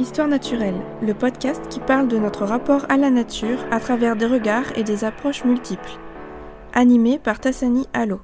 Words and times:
Histoire 0.00 0.28
naturelle, 0.28 0.80
le 1.02 1.12
podcast 1.12 1.68
qui 1.68 1.78
parle 1.78 2.08
de 2.08 2.16
notre 2.16 2.46
rapport 2.46 2.86
à 2.88 2.96
la 2.96 3.10
nature 3.10 3.62
à 3.70 3.80
travers 3.80 4.16
des 4.16 4.24
regards 4.24 4.78
et 4.78 4.82
des 4.82 5.04
approches 5.04 5.44
multiples. 5.44 5.90
Animé 6.72 7.18
par 7.18 7.38
Tassani 7.38 7.86
Allo. 7.92 8.22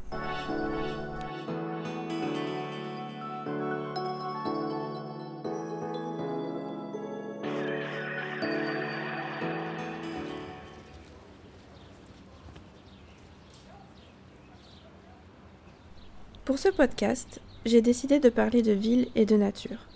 Pour 16.46 16.58
ce 16.58 16.70
podcast, 16.70 17.42
j'ai 17.66 17.82
décidé 17.82 18.18
de 18.18 18.30
parler 18.30 18.62
de 18.62 18.72
ville 18.72 19.08
et 19.14 19.26
de 19.26 19.36
nature. 19.36 19.95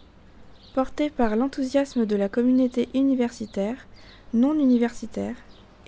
Porté 0.72 1.10
par 1.10 1.34
l'enthousiasme 1.34 2.06
de 2.06 2.14
la 2.14 2.28
communauté 2.28 2.88
universitaire, 2.94 3.88
non 4.32 4.54
universitaire 4.54 5.34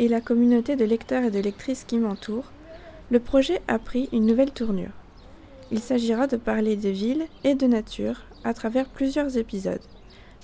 et 0.00 0.08
la 0.08 0.20
communauté 0.20 0.74
de 0.74 0.84
lecteurs 0.84 1.22
et 1.22 1.30
de 1.30 1.38
lectrices 1.38 1.84
qui 1.84 1.98
m'entourent, 1.98 2.50
le 3.12 3.20
projet 3.20 3.62
a 3.68 3.78
pris 3.78 4.08
une 4.12 4.26
nouvelle 4.26 4.50
tournure. 4.50 4.90
Il 5.70 5.78
s'agira 5.78 6.26
de 6.26 6.36
parler 6.36 6.74
de 6.74 6.88
ville 6.88 7.26
et 7.44 7.54
de 7.54 7.68
nature 7.68 8.22
à 8.42 8.54
travers 8.54 8.88
plusieurs 8.88 9.36
épisodes, 9.36 9.84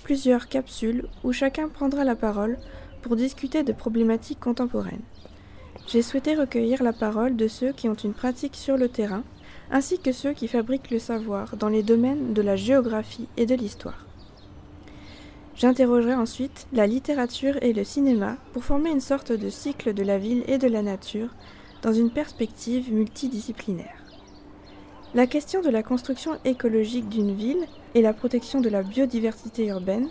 plusieurs 0.03 0.47
capsules 0.47 1.05
où 1.25 1.33
chacun 1.33 1.67
prendra 1.67 2.05
la 2.05 2.15
parole 2.15 2.57
pour 3.01 3.17
discuter 3.17 3.63
de 3.63 3.73
problématiques 3.73 4.39
contemporaines. 4.39 5.03
J'ai 5.85 6.01
souhaité 6.01 6.35
recueillir 6.35 6.81
la 6.81 6.93
parole 6.93 7.35
de 7.35 7.49
ceux 7.49 7.73
qui 7.73 7.89
ont 7.89 7.93
une 7.93 8.13
pratique 8.13 8.55
sur 8.55 8.77
le 8.77 8.87
terrain 8.87 9.23
ainsi 9.69 9.99
que 9.99 10.13
ceux 10.13 10.31
qui 10.31 10.47
fabriquent 10.47 10.91
le 10.91 10.99
savoir 10.99 11.57
dans 11.57 11.69
les 11.69 11.83
domaines 11.83 12.33
de 12.33 12.41
la 12.41 12.55
géographie 12.55 13.27
et 13.35 13.45
de 13.45 13.55
l'histoire. 13.55 14.08
J'interrogerai 15.59 16.15
ensuite 16.15 16.67
la 16.71 16.87
littérature 16.87 17.61
et 17.61 17.73
le 17.73 17.83
cinéma 17.83 18.37
pour 18.53 18.63
former 18.63 18.91
une 18.91 19.01
sorte 19.01 19.33
de 19.33 19.49
cycle 19.49 19.93
de 19.93 20.03
la 20.03 20.17
ville 20.17 20.45
et 20.47 20.57
de 20.57 20.69
la 20.69 20.81
nature 20.81 21.35
dans 21.81 21.91
une 21.91 22.11
perspective 22.11 22.93
multidisciplinaire. 22.93 24.01
La 25.13 25.27
question 25.27 25.61
de 25.61 25.69
la 25.69 25.83
construction 25.83 26.37
écologique 26.45 27.09
d'une 27.09 27.35
ville 27.35 27.65
et 27.93 28.01
la 28.01 28.13
protection 28.13 28.61
de 28.61 28.69
la 28.69 28.83
biodiversité 28.83 29.65
urbaine 29.67 30.07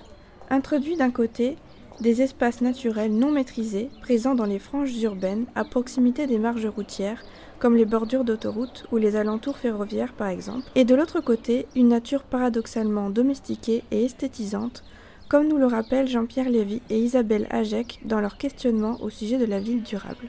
introduit 0.50 0.96
d'un 0.98 1.10
côté 1.10 1.56
des 2.02 2.20
espaces 2.20 2.60
naturels 2.60 3.14
non 3.14 3.30
maîtrisés 3.30 3.88
présents 4.02 4.34
dans 4.34 4.44
les 4.44 4.58
franges 4.58 4.94
urbaines 5.02 5.46
à 5.54 5.64
proximité 5.64 6.26
des 6.26 6.38
marges 6.38 6.66
routières 6.66 7.24
comme 7.58 7.74
les 7.74 7.86
bordures 7.86 8.24
d'autoroutes 8.24 8.84
ou 8.92 8.98
les 8.98 9.16
alentours 9.16 9.56
ferroviaires 9.56 10.12
par 10.12 10.28
exemple, 10.28 10.68
et 10.74 10.84
de 10.84 10.94
l'autre 10.94 11.20
côté, 11.20 11.66
une 11.74 11.88
nature 11.88 12.24
paradoxalement 12.24 13.08
domestiquée 13.08 13.82
et 13.90 14.04
esthétisante, 14.04 14.84
comme 15.28 15.46
nous 15.46 15.58
le 15.58 15.66
rappellent 15.66 16.08
Jean-Pierre 16.08 16.48
Lévy 16.48 16.80
et 16.88 16.98
Isabelle 16.98 17.46
Hajek 17.50 18.00
dans 18.04 18.20
leur 18.20 18.38
questionnement 18.38 18.96
au 19.02 19.10
sujet 19.10 19.36
de 19.36 19.44
la 19.44 19.60
ville 19.60 19.82
durable. 19.82 20.28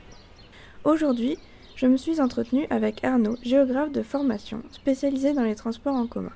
Aujourd'hui, 0.84 1.38
je 1.76 1.88
me 1.88 1.96
suis 1.96 2.20
entretenue 2.20 2.68
avec 2.70 3.04
Arnaud, 3.06 3.38
géographe 3.42 3.94
de 3.94 4.02
formation, 4.02 4.62
spécialisé 4.72 5.34
dans 5.34 5.44
les 5.44 5.56
transports 5.56 5.96
en 5.96 6.08
commun. 6.08 6.34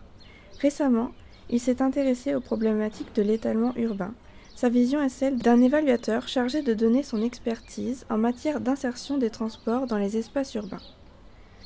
Récemment, 0.61 1.11
il 1.49 1.59
s'est 1.59 1.81
intéressé 1.81 2.35
aux 2.35 2.39
problématiques 2.39 3.13
de 3.15 3.21
l'étalement 3.21 3.73
urbain. 3.75 4.13
Sa 4.55 4.69
vision 4.69 5.01
est 5.01 5.09
celle 5.09 5.37
d'un 5.37 5.61
évaluateur 5.61 6.29
chargé 6.29 6.61
de 6.61 6.73
donner 6.73 7.03
son 7.03 7.21
expertise 7.21 8.05
en 8.09 8.17
matière 8.17 8.61
d'insertion 8.61 9.17
des 9.17 9.29
transports 9.29 9.87
dans 9.87 9.97
les 9.97 10.15
espaces 10.15 10.55
urbains. 10.55 10.81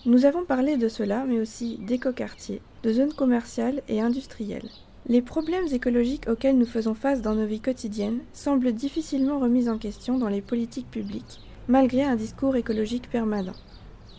Nous 0.06 0.25
avons 0.25 0.45
parlé 0.45 0.78
de 0.78 0.88
cela, 0.88 1.25
mais 1.28 1.40
aussi 1.40 1.78
d'écoquartiers, 1.78 2.62
de 2.81 2.94
zones 2.94 3.14
commerciales 3.14 3.84
et 3.88 4.02
industrielles. 4.02 4.70
Les 5.09 5.22
problèmes 5.22 5.67
écologiques 5.72 6.27
auxquels 6.27 6.58
nous 6.58 6.66
faisons 6.66 6.94
face 6.94 7.22
dans 7.22 7.33
nos 7.33 7.45
vies 7.45 7.61
quotidiennes 7.61 8.19
semblent 8.33 8.73
difficilement 8.73 9.39
remis 9.39 9.69
en 9.69 9.77
question 9.77 10.17
dans 10.17 10.27
les 10.27 10.41
politiques 10.41 10.91
publiques, 10.91 11.40
malgré 11.69 12.03
un 12.03 12.18
discours 12.18 12.57
écologique 12.57 13.09
permanent. 13.09 13.56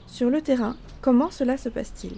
Sur 0.06 0.30
le 0.30 0.40
terrain, 0.40 0.76
comment 1.02 1.30
cela 1.30 1.58
se 1.58 1.68
passe-t-il? 1.68 2.14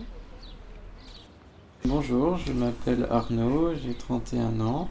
Bonjour, 1.85 2.37
je 2.37 2.53
m'appelle 2.53 3.09
Arnaud, 3.11 3.75
j'ai 3.75 3.95
31 3.95 4.61
ans. 4.61 4.89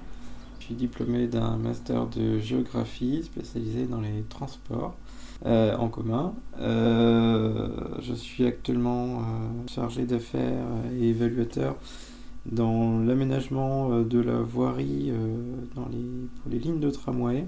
Je 0.60 0.66
suis 0.66 0.76
diplômé 0.76 1.28
d'un 1.28 1.56
master 1.56 2.06
de 2.08 2.38
géographie 2.38 3.24
spécialisé 3.24 3.86
dans 3.86 4.02
les 4.02 4.24
transports 4.28 4.98
euh, 5.46 5.78
en 5.78 5.88
commun. 5.88 6.34
Euh, 6.60 7.70
je 8.02 8.14
suis 8.14 8.46
actuellement 8.46 9.20
euh, 9.20 9.24
chargé 9.74 10.04
d'affaires 10.04 10.68
et 11.00 11.12
évaluateur 11.12 11.78
dans 12.46 13.00
l'aménagement 13.00 14.02
de 14.02 14.20
la 14.20 14.42
voirie 14.42 15.12
les, 15.92 16.00
pour 16.42 16.52
les 16.52 16.60
lignes 16.60 16.80
de 16.80 16.90
tramway 16.90 17.46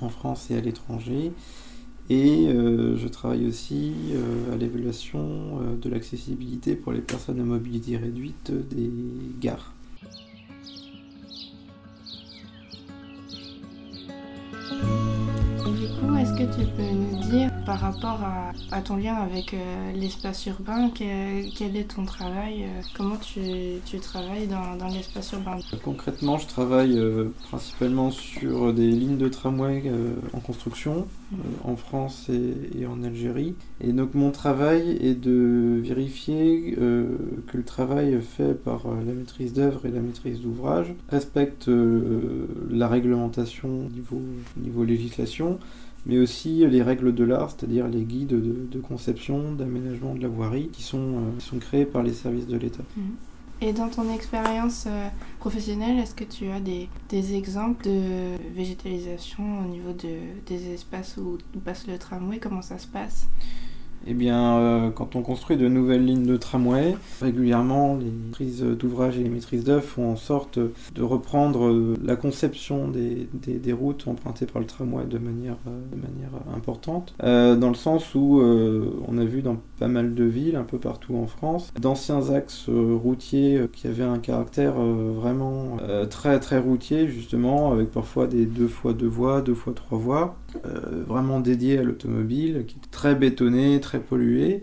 en 0.00 0.08
France 0.08 0.50
et 0.50 0.56
à 0.56 0.60
l'étranger. 0.60 1.32
Et 2.08 2.46
je 2.48 3.08
travaille 3.08 3.46
aussi 3.46 3.92
à 4.52 4.56
l'évaluation 4.56 5.60
de 5.80 5.88
l'accessibilité 5.88 6.76
pour 6.76 6.92
les 6.92 7.00
personnes 7.00 7.40
à 7.40 7.44
mobilité 7.44 7.96
réduite 7.96 8.52
des 8.70 8.90
gares. 9.40 9.75
Que 16.46 16.60
tu 16.60 16.66
peux 16.76 16.82
nous 16.82 17.30
dire 17.30 17.50
par 17.64 17.80
rapport 17.80 18.20
à, 18.70 18.80
ton 18.82 18.96
lien 18.96 19.14
avec 19.14 19.54
euh, 19.54 19.92
l'espace 19.92 20.46
urbain 20.46 20.90
quel, 20.94 21.76
est 21.76 21.94
ton 21.94 22.04
travail 22.04 22.64
euh, 22.64 22.82
Comment 22.96 23.16
tu, 23.16 23.98
travailles 24.00 24.46
dans, 24.46 24.88
l'espace 24.88 25.32
urbain? 25.32 25.58
Concrètement, 25.82 26.38
je 26.38 26.46
travaille 26.46 26.98
euh, 26.98 27.30
principalement 27.48 28.10
sur 28.10 28.72
des 28.72 28.90
lignes 28.90 29.16
de 29.16 29.28
tramway 29.28 29.90
en 30.32 30.40
construction 30.40 31.06
mmh. 31.30 31.36
en 31.64 31.76
France 31.76 32.28
et, 32.28 32.80
et, 32.80 32.86
en 32.86 33.02
Algérie. 33.02 33.54
Et 33.80 33.92
donc 33.92 34.14
mon 34.14 34.30
travail 34.30 34.98
est 35.00 35.14
de 35.14 35.80
vérifier 35.82 36.74
que 36.76 37.56
le 37.56 37.64
travail 37.64 38.20
fait 38.20 38.54
par 38.54 38.82
la 38.88 39.12
maîtrise 39.12 39.52
d'œuvre 39.52 39.86
et 39.86 39.90
la 39.90 40.00
maîtrise 40.00 40.40
d'ouvrage 40.40 40.94
respecte 41.10 41.68
la 42.70 42.88
réglementation 42.88 43.68
niveau, 43.68 44.22
niveau 44.56 44.84
législation 44.84 45.58
mais 46.06 46.18
aussi 46.18 46.66
les 46.66 46.82
règles 46.82 47.14
de 47.14 47.24
l'art, 47.24 47.50
c'est-à-dire 47.50 47.88
les 47.88 48.02
guides 48.02 48.28
de, 48.70 48.80
conception, 48.80 49.52
d'aménagement 49.52 50.14
de 50.14 50.22
la 50.22 50.28
voirie 50.28 50.68
qui 50.72 50.82
sont, 50.82 50.98
euh, 50.98 51.40
sont 51.40 51.58
créés 51.58 51.84
par 51.84 52.02
les 52.02 52.12
services 52.12 52.46
de 52.46 52.56
l'État. 52.56 52.84
Mhm. 52.96 53.16
Et 53.62 53.72
dans 53.72 53.88
ton 53.88 54.12
expérience 54.12 54.84
euh, 54.86 55.08
professionnelle, 55.40 55.98
est-ce 55.98 56.14
que 56.14 56.24
tu 56.24 56.48
as 56.50 56.60
des, 56.60 56.88
des, 57.08 57.34
exemples 57.34 57.84
de 57.84 58.36
végétalisation 58.54 59.60
au 59.64 59.68
niveau 59.68 59.92
de, 59.92 60.18
des 60.46 60.74
espaces 60.74 61.16
où 61.16 61.38
passe 61.64 61.86
le 61.86 61.98
tramway? 61.98 62.38
Comment 62.38 62.62
ça 62.62 62.78
se 62.78 62.86
passe? 62.86 63.26
Eh 64.08 64.14
bien, 64.14 64.58
euh, 64.58 64.90
quand 64.90 65.16
on 65.16 65.22
construit 65.22 65.56
de 65.56 65.66
nouvelles 65.66 66.04
lignes 66.04 66.26
de 66.26 66.36
tramway, 66.36 66.96
régulièrement, 67.20 67.96
les 67.96 68.10
maîtrises 68.10 68.62
d'ouvrage 68.62 69.18
et 69.18 69.22
les 69.22 69.28
maîtrises 69.28 69.64
d'œuvre 69.64 69.82
font 69.82 70.12
en 70.12 70.16
sorte 70.16 70.58
de 70.58 71.02
reprendre 71.02 71.66
euh, 71.66 71.96
la 72.04 72.14
conception 72.14 72.88
des, 72.88 73.28
des, 73.34 73.72
routes 73.72 74.06
empruntées 74.06 74.46
par 74.46 74.60
le 74.60 74.66
tramway 74.66 75.04
de 75.06 75.18
manière, 75.18 75.56
euh, 75.66 75.80
de 75.90 76.00
manière 76.00 76.30
importante, 76.56 77.14
dans 77.20 77.68
le 77.68 77.74
sens 77.74 78.14
où 78.14 78.40
on 78.40 79.18
a 79.18 79.24
vu 79.24 79.42
dans 79.42 79.56
pas 79.78 79.88
mal 79.88 80.14
de 80.14 80.24
villes, 80.24 80.56
un 80.56 80.64
peu 80.64 80.78
partout 80.78 81.14
en 81.16 81.26
France, 81.26 81.72
d'anciens 81.80 82.30
axes 82.30 82.68
routiers 82.68 83.62
qui 83.72 83.86
avaient 83.86 84.04
un 84.04 84.18
caractère 84.18 84.74
vraiment 84.74 85.78
très 86.10 86.40
très 86.40 86.58
routier, 86.58 87.08
justement, 87.08 87.72
avec 87.72 87.90
parfois 87.90 88.26
des 88.26 88.46
deux 88.46 88.68
fois 88.68 88.92
deux 88.92 89.06
voies, 89.06 89.42
deux 89.42 89.54
fois 89.54 89.72
trois 89.74 89.98
voies, 89.98 90.36
vraiment 91.06 91.40
dédiés 91.40 91.78
à 91.78 91.82
l'automobile, 91.82 92.64
qui 92.66 92.76
étaient 92.76 92.90
très 92.90 93.14
bétonnés, 93.14 93.80
très 93.80 94.00
pollué. 94.00 94.62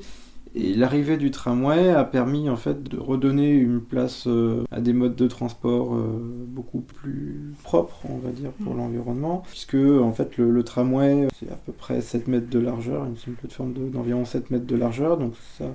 Et 0.56 0.75
l'arrivée 0.75 1.18
du 1.18 1.31
tramway 1.31 1.90
a 1.90 2.03
permis 2.03 2.47
en 2.47 2.56
fait 2.56 2.84
de 2.84 3.00
redonner 3.00 3.50
une 3.53 3.81
place 3.81 4.28
euh, 4.28 4.64
à 4.70 4.82
des 4.82 4.94
modes 4.94 5.16
de 5.16 5.28
transport 5.28 5.96
euh, 5.96 6.22
beaucoup 6.47 6.82
plus 6.82 7.53
propres, 7.64 8.02
on 8.08 8.17
va 8.17 8.29
dire, 8.29 8.52
pour 8.64 8.76
mm. 8.76 8.78
l'environnement, 8.78 9.44
puisque 9.47 9.76
en 9.76 10.11
fait 10.11 10.38
le, 10.38 10.64
tramway 10.64 11.28
c'est 11.40 11.50
à 11.50 11.55
peu 11.55 11.72
près 11.72 12.02
7 12.02 12.28
mètres 12.28 12.50
de 12.50 12.59
largeur, 12.59 13.05
une 13.05 13.34
plateforme 13.34 13.73
d'environ 13.73 14.26
7 14.26 14.52
mètres 14.52 14.67
de 14.67 14.76
largeur, 14.76 15.17
donc 15.17 15.34
ça 15.58 15.66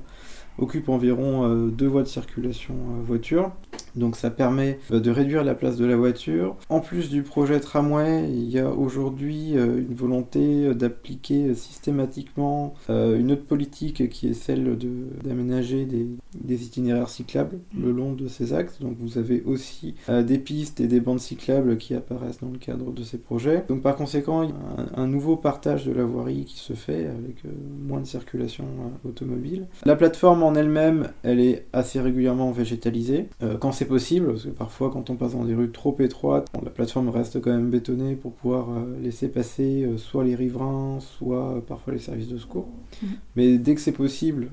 occupe 0.58 0.88
environ 0.88 1.44
euh, 1.44 1.70
deux 1.70 1.86
voies 1.86 2.02
de 2.02 2.08
circulation 2.08 2.74
voiture. 3.02 3.50
Donc 3.98 4.16
ça 4.16 4.30
permet 4.30 4.78
euh, 4.92 5.00
de 5.00 5.10
réduire 5.10 5.44
la 5.44 5.54
place 5.54 5.76
de 5.76 5.84
la 5.84 5.96
voiture. 5.96 6.56
En 6.68 6.80
plus 6.80 7.10
du 7.10 7.22
projet 7.22 7.60
tramway, 7.60 8.28
il 8.30 8.48
y 8.50 8.58
a 8.58 8.70
aujourd'hui 8.70 9.56
euh, 9.56 9.78
une 9.78 9.94
volonté 9.94 10.66
euh, 10.66 10.74
d'appliquer 10.74 11.54
systématiquement 11.54 12.74
une 12.88 13.32
autre 13.32 13.44
politique 13.44 14.08
qui 14.08 14.28
est 14.28 14.34
celle 14.34 14.78
d'aménager 15.24 15.84
des, 15.84 16.64
itinéraires 16.64 17.08
cyclables 17.08 17.58
le 17.76 17.90
long 17.90 18.12
de 18.12 18.28
ces 18.28 18.52
axes. 18.52 18.78
Donc 18.80 18.96
vous 18.98 19.18
avez 19.18 19.42
aussi 19.44 19.94
des 20.08 20.38
pistes 20.38 20.80
et 20.80 20.86
des 20.86 21.00
bandes 21.00 21.18
cyclables 21.18 21.76
qui 21.76 21.94
apparaissent 21.94 22.40
dans 22.40 22.50
le 22.50 22.58
cadre 22.58 22.92
de 22.92 23.02
ces 23.02 23.18
projets. 23.18 23.64
Donc 23.68 23.82
par 23.82 23.96
conséquent, 23.96 24.42
il 24.42 24.50
y 24.50 24.52
a 24.52 25.00
un, 25.00 25.06
nouveau 25.06 25.36
partage 25.36 25.84
de 25.86 25.92
la 25.92 26.04
voirie 26.04 26.44
qui 26.44 26.58
se 26.58 26.74
fait 26.74 27.06
avec 27.06 27.42
moins 27.86 28.00
de 28.00 28.06
circulation 28.06 28.64
automobile. 29.04 29.66
La 29.84 29.96
plateforme 29.96 30.42
en 30.42 30.54
elle-même, 30.54 31.08
elle 31.22 31.40
est 31.40 31.66
assez 31.72 32.00
régulièrement 32.00 32.52
végétalisée. 32.52 33.28
quand 33.60 33.72
c'est 33.72 33.87
possible, 33.88 34.28
parce 34.28 34.44
que 34.44 34.50
parfois 34.50 34.90
quand 34.90 35.10
on 35.10 35.16
passe 35.16 35.32
dans 35.32 35.44
des 35.44 35.54
rues 35.54 35.70
trop 35.70 35.96
étroites, 36.00 36.46
la 36.62 36.70
plateforme 36.70 37.08
reste 37.08 37.40
quand 37.40 37.50
même 37.50 37.70
bétonnée 37.70 38.14
pour 38.14 38.32
pouvoir 38.32 38.68
euh, 38.70 39.00
laisser 39.02 39.28
passer 39.28 39.84
euh, 39.84 39.98
soit 39.98 40.24
les 40.24 40.34
riverains, 40.34 40.98
soit 41.00 41.56
euh, 41.56 41.60
parfois 41.60 41.92
les 41.92 41.98
services 41.98 42.28
de 42.28 42.38
secours. 42.38 42.68
Mhm. 43.02 43.08
Mais 43.36 43.58
dès 43.58 43.74
que 43.74 43.80
c'est 43.80 43.92
possible, 43.92 44.48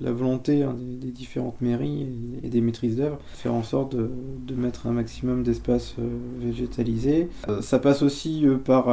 la 0.00 0.12
volonté 0.12 0.62
hein, 0.62 0.76
des, 0.78 1.10
différentes 1.10 1.60
mairies 1.60 2.06
et, 2.42 2.48
des 2.48 2.60
maîtrises 2.60 2.96
d'œuvre, 2.96 3.18
faire 3.34 3.54
en 3.54 3.62
sorte 3.62 3.94
de, 3.94 4.08
mettre 4.54 4.88
un 4.88 4.92
maximum 4.92 5.44
d'espace 5.44 5.94
végétalisé. 6.40 7.28
ça 7.60 7.78
passe 7.78 8.02
aussi 8.02 8.44
par, 8.64 8.86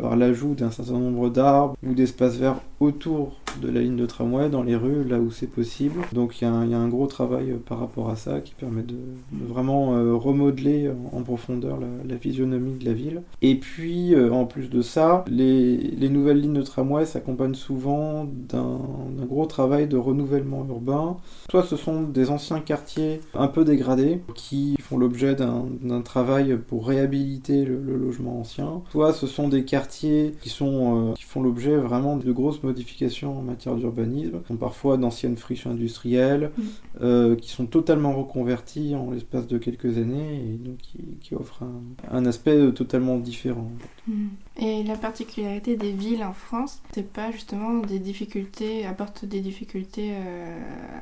par 0.00 0.16
l'ajout 0.16 0.54
d'un 0.54 0.70
certain 0.70 0.98
nombre 0.98 1.28
d'arbres 1.28 1.76
ou 1.86 1.92
d'espaces 1.92 2.36
verts 2.36 2.60
autour 2.80 3.36
de 3.60 3.68
la 3.68 3.80
ligne 3.80 3.96
de 3.96 4.06
tramway 4.06 4.48
dans 4.48 4.62
les 4.62 4.76
rues 4.76 5.04
là 5.04 5.18
où 5.18 5.30
c'est 5.30 5.46
possible. 5.46 6.00
Donc 6.12 6.40
il 6.40 6.44
y, 6.44 6.46
a 6.46 6.52
un 6.52 6.88
gros 6.88 7.06
travail 7.06 7.54
par 7.66 7.78
rapport 7.78 8.10
à 8.10 8.16
ça 8.16 8.40
qui 8.40 8.54
permet 8.54 8.82
de, 8.82 8.96
vraiment 9.32 9.94
euh, 9.94 10.14
remodeler 10.14 10.90
en 11.12 11.22
profondeur 11.22 11.78
la, 11.80 12.18
physionomie 12.18 12.78
de 12.78 12.84
la 12.84 12.92
ville. 12.92 13.22
Et 13.42 13.54
puis 13.54 14.14
euh, 14.14 14.30
en 14.32 14.44
plus 14.44 14.68
de 14.68 14.82
ça, 14.82 15.24
les, 15.28 15.76
les 15.76 16.08
nouvelles 16.08 16.40
lignes 16.40 16.54
de 16.54 16.62
tramway 16.62 17.06
s'accompagnent 17.06 17.54
souvent 17.54 18.26
d'un 18.48 18.80
gros 19.26 19.46
travail 19.46 19.86
de 19.86 19.96
renouvellement 19.96 20.66
urbain. 20.68 21.16
Soit 21.50 21.62
ce 21.62 21.76
sont 21.76 22.02
des 22.02 22.30
anciens 22.30 22.60
quartiers 22.60 23.20
un 23.34 23.48
peu 23.48 23.64
dégradés 23.64 24.20
qui 24.34 24.76
font 24.80 24.98
l'objet 24.98 25.34
d'un 25.34 26.02
travail 26.02 26.58
pour 26.68 26.86
réhabiliter 26.86 27.64
le, 27.64 27.78
logement 27.96 28.40
ancien, 28.40 28.82
soit 28.90 29.12
ce 29.12 29.26
sont 29.26 29.48
des 29.48 29.64
quartiers 29.64 30.34
qui, 30.40 30.48
sont, 30.48 31.10
euh, 31.10 31.12
qui 31.14 31.22
font 31.24 31.42
l'objet 31.42 31.76
vraiment 31.76 32.16
de 32.16 32.32
grosses 32.32 32.62
modifications 32.62 33.38
en 33.38 33.42
matière 33.42 33.76
d'urbanisme, 33.76 34.40
sont 34.48 34.56
parfois 34.56 34.96
d'anciennes 34.96 35.36
friches 35.36 35.66
industrielles, 35.66 36.50
mm. 36.56 36.62
euh, 37.02 37.36
qui 37.36 37.50
sont 37.50 37.66
totalement 37.66 38.12
reconverties 38.12 38.94
en 38.94 39.12
l'espace 39.20 39.46
de 39.46 39.58
quelques 39.58 39.98
années 39.98 40.36
et 40.36 40.56
donc 40.56 40.78
qui, 40.78 40.98
qui 41.20 41.34
offrent 41.34 41.62
un, 41.62 41.82
un, 42.10 42.26
aspect 42.26 42.72
totalement 42.72 43.18
différent. 43.18 43.70
Mm. 44.08 44.28
Et 44.56 44.82
la 44.82 44.96
particularité 44.96 45.76
des 45.76 45.92
villes 45.92 46.24
en 46.24 46.32
France, 46.32 46.80
c'est 46.92 47.10
pas 47.10 47.30
justement 47.30 47.80
des 47.80 47.98
difficultés, 47.98 48.86
apporte 48.86 49.24
des 49.24 49.40
difficultés 49.40 50.10
euh, 50.12 50.58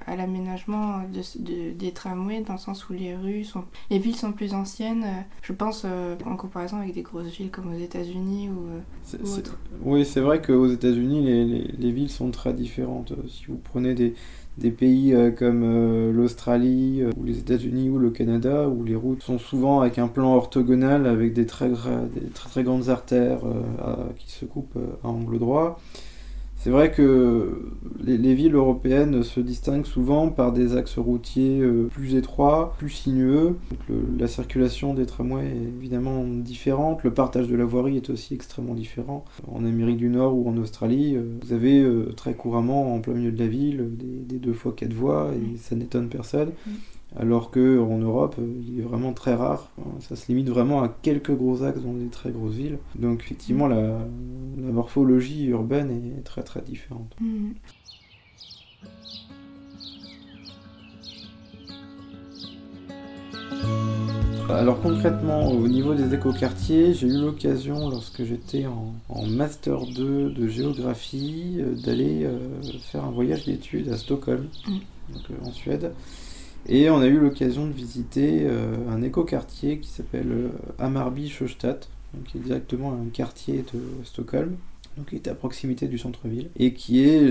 à 0.06 0.17
l'aménagement 0.17 1.03
de, 1.09 1.73
des 1.73 1.93
tramways, 1.93 2.43
dans 2.43 2.55
le 2.55 2.59
sens 2.59 2.88
où 2.88 2.93
les 2.93 3.15
rues 3.15 3.44
sont. 3.44 3.65
Les 3.91 3.99
villes 3.99 4.17
sont 4.17 4.32
plus 4.32 4.55
anciennes, 4.55 5.05
euh, 5.05 5.20
je 5.43 5.53
pense, 5.53 5.82
euh, 5.85 6.17
en 6.25 6.37
comparaison 6.37 6.79
avec 6.79 6.94
des 6.94 7.03
grosses 7.03 7.37
villes 7.37 7.50
comme 7.50 7.75
aux 7.75 7.79
États-Unis 7.79 8.49
ou, 8.49 9.37
autres. 9.38 9.59
Oui, 9.82 10.05
c'est 10.05 10.20
vrai 10.20 10.43
qu'aux 10.43 10.69
États-Unis, 10.69 11.25
les, 11.25 11.44
les, 11.44 11.65
les, 11.79 11.93
villes 11.93 12.11
sont 12.11 12.31
très 12.31 12.53
différentes. 12.53 13.12
Si 13.29 13.47
vous 13.47 13.56
prenez 13.56 13.94
des, 13.94 14.15
des 14.58 14.70
pays 14.70 15.14
euh, 15.14 15.31
comme 15.31 15.62
euh, 15.64 16.12
l'Australie 16.12 17.00
euh, 17.02 17.10
ou 17.16 17.25
les 17.25 17.38
États-Unis 17.38 17.88
ou 17.90 17.99
le 17.99 18.10
Canada 18.10 18.69
où 18.69 18.84
les 18.84 18.96
routes 18.96 19.22
sont 19.22 19.38
souvent 19.38 19.81
avec 19.81 19.99
un 19.99 20.08
plan 20.08 20.34
orthogonal 20.34 21.06
avec 21.06 21.32
des 21.32 21.46
très, 21.46 21.69
des 21.69 22.28
très, 22.34 22.50
très 22.50 22.62
grandes 22.64 22.88
artères 22.88 23.40
qui 24.16 24.31
se 24.32 24.44
coupent 24.44 24.78
à 25.05 25.08
angle 25.08 25.38
droit. 25.38 25.81
C'est 26.69 26.73
vrai 26.73 26.93
que 26.93 27.62
les, 28.05 28.35
villes 28.35 28.55
européennes 28.55 29.23
se 29.23 29.41
distinguent 29.41 29.87
souvent 29.87 30.29
par 30.29 30.53
des 30.53 30.76
axes 30.76 30.99
routiers 30.99 31.61
euh, 31.61 31.88
plus 31.91 32.15
étroits, 32.15 32.75
plus 32.76 32.91
sinueux. 32.91 33.56
la 34.19 34.26
circulation 34.26 34.93
des 34.93 35.06
tramways 35.06 35.47
est 35.47 35.79
évidemment 35.79 36.25
différente. 36.25 37.05
Le 37.05 37.15
partage 37.15 37.49
de 37.49 37.56
la 37.56 37.65
voirie 37.65 37.97
est 37.97 38.11
aussi 38.11 38.35
extrêmement 38.35 38.75
différent. 38.75 39.25
En 39.50 39.65
Amérique 39.65 39.97
du 39.97 40.11
Nord 40.11 40.37
ou 40.37 40.47
en 40.47 40.59
Australie, 40.59 41.17
euh, 41.17 41.23
vous 41.41 41.55
avez 41.55 41.81
euh, 41.81 42.12
très 42.15 42.35
couramment 42.35 42.94
en 42.94 43.00
plein 43.00 43.15
milieu 43.15 43.32
de 43.32 43.38
la 43.38 43.49
ville 43.49 43.88
des, 43.97 44.35
des 44.35 44.38
deux 44.38 44.53
fois 44.53 44.75
quatre 44.76 44.93
voies 44.93 45.31
et 45.32 45.56
ça 45.56 45.75
n'étonne 45.75 46.11
personne. 46.11 46.50
Alors 47.20 47.50
qu'en 47.50 47.99
Europe, 47.99 48.37
euh, 48.38 48.62
il 48.65 48.79
est 48.79 48.82
vraiment 48.82 49.12
très 49.12 49.35
rare. 49.35 49.70
Ça 50.00 50.15
se 50.15 50.29
limite 50.29 50.49
vraiment 50.49 50.82
à 50.82 50.88
quelques 50.88 51.35
gros 51.35 51.65
axes 51.65 51.81
dans 51.81 51.94
des 51.94 52.06
très 52.06 52.31
grosses 52.31 52.55
villes. 52.55 52.79
Donc 52.94 53.23
effectivement, 53.25 53.67
la, 53.67 53.99
morphologie 54.56 55.47
urbaine 55.47 55.91
est 55.91 56.23
très 56.23 56.43
très 56.43 56.61
différente. 56.62 57.17
Mm. 57.20 57.50
Alors 64.50 64.81
concrètement, 64.81 65.50
au 65.50 65.67
niveau 65.67 65.94
des 65.94 66.15
écoquartiers, 66.15 66.94
j'ai 66.94 67.09
eu 67.09 67.20
l'occasion, 67.20 67.91
lorsque 67.91 68.25
j'étais 68.25 68.67
en, 68.67 69.26
Master 69.26 69.87
2 69.87 70.31
de 70.31 70.49
géographie, 70.49 71.56
euh, 71.59 71.75
d'aller 71.75 72.25
euh, 72.25 72.38
faire 72.81 73.05
un 73.05 73.11
voyage 73.11 73.44
d'études 73.44 73.88
à 73.88 73.97
Stockholm, 73.97 74.47
mm. 74.69 75.47
en 75.47 75.53
Suède. 75.53 75.93
Et 76.66 76.90
on 76.90 77.00
a 77.00 77.06
eu 77.06 77.19
l'occasion 77.19 77.66
de 77.66 77.72
visiter 77.72 78.40
euh, 78.43 78.76
un 78.90 79.02
écoquartier 79.02 79.78
qui 79.78 79.88
s'appelle 79.88 80.31
euh, 80.31 80.49
Amarby 80.78 81.28
Sjöstadt, 81.28 81.88
qui 82.26 82.38
est 82.38 82.40
directement 82.40 82.93
un 82.93 83.08
quartier 83.12 83.64
de 83.72 83.81
Stockholm 84.05 84.56
donc 84.98 85.10
qui 85.10 85.16
est 85.16 85.28
à 85.28 85.34
proximité 85.34 85.86
du 85.86 85.96
centre-ville, 85.96 86.50
et 86.58 86.74
qui 86.74 87.04
est 87.04 87.22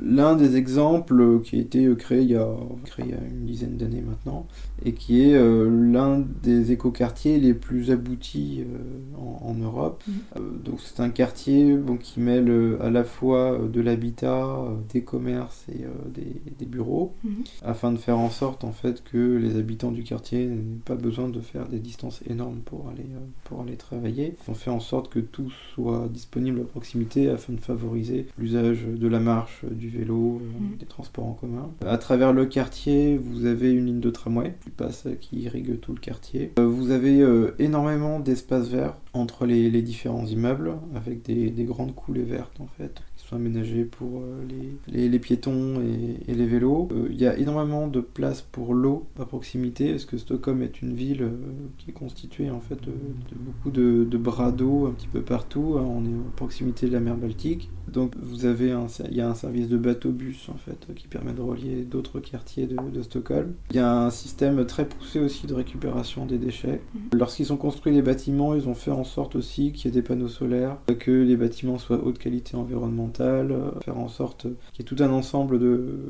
l'un 0.00 0.36
des 0.36 0.56
exemples 0.56 1.40
qui 1.42 1.56
a 1.56 1.60
été 1.60 1.88
créé 1.96 2.22
il 2.22 2.30
y 2.30 2.36
a, 2.36 2.48
créé 2.84 3.06
il 3.06 3.10
y 3.12 3.14
a 3.14 3.20
une 3.20 3.46
dizaine 3.46 3.76
d'années 3.76 4.02
maintenant, 4.02 4.46
et 4.84 4.92
qui 4.92 5.22
est 5.22 5.34
euh, 5.34 5.68
l'un 5.68 6.24
des 6.42 6.72
écoquartiers 6.72 7.38
les 7.38 7.54
plus 7.54 7.90
aboutis 7.90 8.60
euh, 8.60 9.18
en, 9.42 9.54
Europe. 9.54 10.04
Mmh. 10.06 10.12
Euh, 10.36 10.40
donc 10.64 10.80
c'est 10.80 11.00
un 11.00 11.08
quartier 11.08 11.74
bon, 11.74 11.96
qui 11.96 12.20
mêle 12.20 12.76
à 12.80 12.90
la 12.90 13.04
fois 13.04 13.58
de 13.58 13.80
l'habitat, 13.80 14.68
des 14.92 15.02
commerces 15.02 15.64
et 15.72 15.84
des, 16.14 16.40
des, 16.58 16.66
bureaux, 16.66 17.14
mmh. 17.24 17.30
afin 17.64 17.92
de 17.92 17.96
faire 17.96 18.18
en 18.18 18.30
sorte 18.30 18.64
en 18.64 18.72
fait 18.72 19.02
que 19.02 19.36
les 19.36 19.56
habitants 19.56 19.90
du 19.90 20.02
quartier 20.02 20.46
n'aient 20.46 20.78
pas 20.84 20.94
besoin 20.94 21.28
de 21.28 21.40
faire 21.40 21.66
des 21.68 21.78
distances 21.78 22.20
énormes 22.28 22.60
pour 22.64 22.88
aller, 22.88 23.06
pour 23.44 23.62
aller 23.62 23.76
travailler. 23.76 24.36
On 24.48 24.54
fait 24.54 24.70
en 24.70 24.80
sorte 24.80 25.10
que 25.10 25.18
tout 25.18 25.50
soit 25.74 26.08
disponible 26.12 26.60
à 26.60 26.64
proximité 26.64 26.97
afin 27.30 27.52
de 27.52 27.60
favoriser 27.60 28.26
l'usage 28.38 28.84
de 28.86 29.08
la 29.08 29.20
marche, 29.20 29.64
du 29.70 29.88
vélo, 29.88 30.40
euh, 30.42 30.74
mm. 30.74 30.76
des 30.78 30.86
transports 30.86 31.26
en 31.26 31.32
commun. 31.32 31.70
À 31.86 31.98
travers 31.98 32.32
le 32.32 32.46
quartier, 32.46 33.16
vous 33.16 33.46
avez 33.46 33.72
une 33.72 33.86
ligne 33.86 34.00
de 34.00 34.10
tramway 34.10 34.54
qui 34.62 34.70
passe, 34.70 35.06
qui 35.20 35.40
irrigue 35.40 35.80
tout 35.80 35.92
le 35.92 36.00
quartier. 36.00 36.52
Euh, 36.58 36.66
vous 36.66 36.90
avez 36.90 37.20
euh, 37.20 37.54
énormément 37.58 38.20
d'espaces 38.20 38.68
verts 38.68 38.94
entre 39.12 39.46
les, 39.46 39.68
différents 39.82 40.26
immeubles 40.26 40.72
avec 40.94 41.22
des, 41.22 41.50
des, 41.50 41.64
grandes 41.64 41.94
coulées 41.94 42.24
vertes 42.24 42.60
en 42.60 42.66
fait 42.66 43.02
aménagés 43.36 43.84
pour 43.84 44.20
euh, 44.20 44.44
les, 44.88 45.08
les, 45.08 45.18
piétons 45.18 45.80
et, 45.80 46.34
les 46.34 46.46
vélos. 46.46 46.88
Euh, 46.92 47.08
il 47.10 47.20
y 47.20 47.26
a 47.26 47.36
énormément 47.36 47.88
de 47.88 48.00
place 48.00 48.42
pour 48.42 48.74
l'eau 48.74 49.06
à 49.18 49.24
proximité, 49.24 49.90
parce 49.92 50.04
que 50.04 50.18
Stockholm 50.18 50.62
est 50.62 50.82
une 50.82 50.94
ville 50.94 51.22
euh, 51.22 51.30
qui 51.78 51.90
est 51.90 51.94
constituée 51.94 52.50
en 52.50 52.60
fait 52.60 52.80
de, 52.82 52.92
beaucoup 53.36 53.70
de, 53.70 54.04
de 54.04 54.18
bras 54.18 54.52
d'eau 54.52 54.86
un 54.86 54.92
petit 54.92 55.08
peu 55.08 55.22
partout. 55.22 55.76
Hein? 55.78 55.86
On 55.86 56.04
est 56.04 56.14
à 56.14 56.30
proximité 56.36 56.86
de 56.86 56.92
la 56.92 57.00
mer 57.00 57.16
Baltique. 57.16 57.70
Donc 57.92 58.14
vous 58.20 58.44
avez 58.44 58.72
un, 58.72 58.86
il 59.10 59.16
y 59.16 59.20
a 59.20 59.28
un 59.28 59.34
service 59.34 59.68
de 59.68 59.76
bateau-bus 59.76 60.48
en 60.50 60.56
fait 60.56 60.94
qui 60.94 61.08
permet 61.08 61.32
de 61.32 61.40
relier 61.40 61.84
d'autres 61.84 62.20
quartiers 62.20 62.66
de, 62.66 63.02
Stockholm. 63.02 63.54
Il 63.70 63.76
y 63.76 63.78
a 63.78 64.04
un 64.04 64.10
système 64.10 64.64
très 64.66 64.86
poussé 64.86 65.20
aussi 65.20 65.46
de 65.46 65.54
récupération 65.54 66.26
des 66.26 66.38
déchets. 66.38 66.80
Mhm. 66.94 67.18
Lorsqu'ils 67.18 67.52
ont 67.52 67.56
construit 67.56 67.92
les 67.92 68.02
bâtiments, 68.02 68.54
ils 68.54 68.68
ont 68.68 68.74
fait 68.74 68.90
en 68.90 69.04
sorte 69.04 69.36
aussi 69.36 69.72
qu'il 69.72 69.86
y 69.86 69.88
ait 69.88 70.00
des 70.00 70.02
panneaux 70.02 70.28
solaires, 70.28 70.76
que 70.98 71.10
les 71.10 71.36
bâtiments 71.36 71.78
soient 71.78 72.02
haute 72.04 72.18
qualité 72.18 72.56
environnementale, 72.56 73.17
faire 73.18 73.98
en 73.98 74.08
sorte 74.08 74.42
qu'il 74.72 74.80
y 74.80 74.82
ait 74.82 74.84
tout 74.84 75.02
un 75.02 75.10
ensemble 75.10 75.60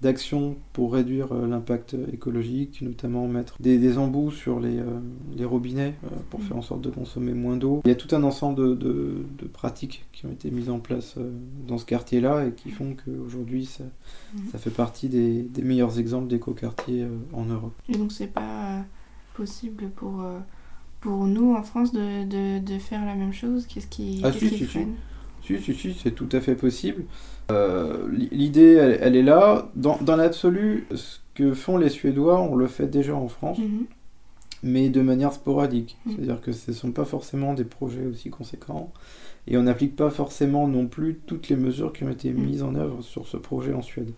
d'actions 0.00 0.56
pour 0.72 0.92
réduire 0.92 1.32
euh, 1.32 1.46
l'impact 1.46 1.96
écologique, 2.12 2.82
notamment 2.82 3.26
mettre 3.26 3.56
des, 3.60 3.98
embouts 3.98 4.30
sur 4.30 4.60
les, 4.60 4.78
euh, 4.78 5.00
les 5.36 5.44
robinets 5.44 5.94
euh, 6.04 6.16
pour 6.30 6.42
faire 6.42 6.56
en 6.56 6.62
sorte 6.62 6.82
de 6.82 6.90
consommer 6.90 7.32
moins 7.32 7.56
d'eau. 7.56 7.80
Il 7.84 7.88
y 7.88 7.92
a 7.92 7.96
tout 7.96 8.14
un 8.14 8.22
ensemble 8.22 8.56
de, 8.56 8.74
de, 8.74 9.14
de 9.38 9.46
pratiques 9.46 10.06
qui 10.12 10.26
ont 10.26 10.30
été 10.30 10.50
mises 10.50 10.70
en 10.70 10.78
place 10.78 11.16
dans 11.66 11.78
ce 11.78 11.84
quartier-là 11.84 12.46
et 12.46 12.52
qui 12.52 12.70
font 12.70 12.94
qu'aujourd'hui 12.94 13.66
ça, 13.66 13.84
mhm. 14.34 14.48
ça 14.52 14.58
fait 14.58 14.70
partie 14.70 15.08
des, 15.08 15.42
des 15.42 15.62
meilleurs 15.62 15.98
exemples 15.98 16.28
d'éco-quartiers 16.28 17.02
euh, 17.02 17.16
en 17.32 17.44
Europe. 17.44 17.74
Et 17.88 17.96
donc 17.96 18.12
c'est 18.12 18.32
pas 18.32 18.78
euh, 18.78 18.80
possible 19.34 19.90
pour, 19.96 20.22
euh, 20.22 20.38
pour 21.00 21.26
nous 21.26 21.54
en 21.54 21.62
France 21.62 21.92
de, 21.92 22.24
de, 22.24 22.58
de 22.58 22.78
faire 22.78 23.04
la 23.04 23.14
même 23.14 23.32
chose? 23.32 23.66
Qu'est-ce 23.66 23.86
qui, 23.86 24.20
ah, 24.24 24.32
si, 24.32 24.48
si, 24.48 24.66
si, 25.56 25.62
si, 25.62 25.74
si, 25.74 25.94
c'est 25.94 26.12
tout 26.12 26.28
à 26.32 26.40
fait 26.40 26.54
possible. 26.54 27.04
L'idée, 28.30 28.74
elle, 29.00 29.16
est 29.16 29.22
là. 29.22 29.70
Dans, 29.74 29.96
dans 30.02 30.16
l'absolu, 30.16 30.86
ce 30.94 31.18
que 31.34 31.54
font 31.54 31.78
les 31.78 31.88
Suédois, 31.88 32.40
on 32.40 32.56
le 32.56 32.66
fait 32.66 32.86
déjà 32.86 33.14
en 33.14 33.28
France. 33.28 33.58
Mhm. 33.58 33.86
mais 34.62 34.90
de 34.90 35.00
manière 35.00 35.32
sporadique. 35.32 35.96
Mhm. 36.04 36.12
C'est-à-dire 36.14 36.40
que 36.40 36.52
ce 36.52 36.70
ne 36.72 36.76
sont 36.76 36.92
pas 36.92 37.04
forcément 37.04 37.54
des 37.54 37.64
projets 37.64 38.06
aussi 38.06 38.28
conséquents 38.28 38.92
et 39.48 39.56
on 39.56 39.62
n'applique 39.62 39.96
pas 39.96 40.10
forcément 40.10 40.68
non 40.68 40.86
plus 40.86 41.20
toutes 41.26 41.48
les 41.48 41.56
mesures 41.56 41.92
qui 41.92 42.04
ont 42.04 42.10
été 42.10 42.32
mm. 42.32 42.44
mises 42.44 42.62
en 42.62 42.74
œuvre 42.74 43.02
sur 43.02 43.26
ce 43.26 43.36
projet 43.38 43.72
en 43.72 43.82
Suède. 43.82 44.12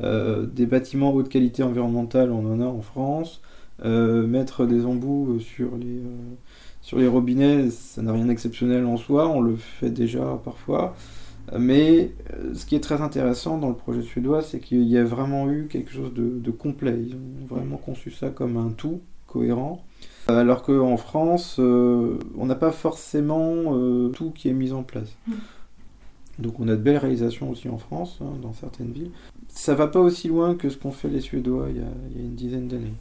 Euh, 0.00 0.46
des 0.46 0.66
bâtiments 0.66 1.12
haute 1.12 1.28
qualité 1.28 1.62
environnementale, 1.62 2.30
on 2.32 2.44
en 2.52 2.60
a 2.60 2.66
en 2.66 2.80
France. 2.80 3.40
Euh, 3.84 4.26
mettre 4.26 4.66
des 4.66 4.84
embouts 4.84 5.38
sur 5.38 5.76
les, 5.76 5.98
euh, 5.98 6.34
sur 6.88 6.96
les 6.96 7.06
robinets, 7.06 7.68
ça 7.70 8.00
n'a 8.00 8.14
rien 8.14 8.24
d'exceptionnel 8.24 8.86
en 8.86 8.96
soi, 8.96 9.28
on 9.28 9.42
le 9.42 9.56
fait 9.56 9.90
déjà 9.90 10.40
parfois. 10.42 10.96
Mais 11.58 12.12
ce 12.54 12.64
qui 12.64 12.76
est 12.76 12.80
très 12.80 13.02
intéressant 13.02 13.58
dans 13.58 13.68
le 13.68 13.74
projet 13.74 14.00
suédois, 14.00 14.40
c'est 14.40 14.58
qu'il 14.58 14.84
y 14.84 14.96
a 14.96 15.04
vraiment 15.04 15.50
eu 15.50 15.66
quelque 15.68 15.92
chose 15.92 16.14
de, 16.14 16.38
de 16.38 16.50
complet. 16.50 16.96
Ils 16.98 17.14
ont 17.14 17.46
vraiment 17.46 17.76
conçu 17.76 18.10
ça 18.10 18.30
comme 18.30 18.56
un 18.56 18.70
tout 18.70 19.02
cohérent. 19.26 19.84
Alors 20.28 20.62
qu'en 20.62 20.96
France, 20.96 21.58
on 21.58 22.46
n'a 22.46 22.54
pas 22.54 22.72
forcément 22.72 23.74
tout 24.14 24.30
qui 24.30 24.48
est 24.48 24.54
mis 24.54 24.72
en 24.72 24.82
place. 24.82 25.14
Mm. 25.26 25.32
Donc 26.38 26.58
on 26.58 26.68
a 26.68 26.72
de 26.72 26.76
belles 26.80 26.96
réalisations 26.96 27.50
aussi 27.50 27.68
en 27.68 27.76
France, 27.78 28.18
hein, 28.22 28.32
dans 28.40 28.54
certaines 28.54 28.92
villes. 28.92 29.10
Ça 29.48 29.74
va 29.74 29.88
pas 29.88 30.00
aussi 30.00 30.28
loin 30.28 30.54
que 30.54 30.70
ce 30.70 30.78
qu'ont 30.78 30.92
fait 30.92 31.08
les 31.08 31.20
Suédois 31.20 31.66
il 31.68 31.76
y 31.76 31.80
a, 31.80 32.22
une 32.22 32.34
dizaine 32.34 32.68
d'années. 32.68 32.94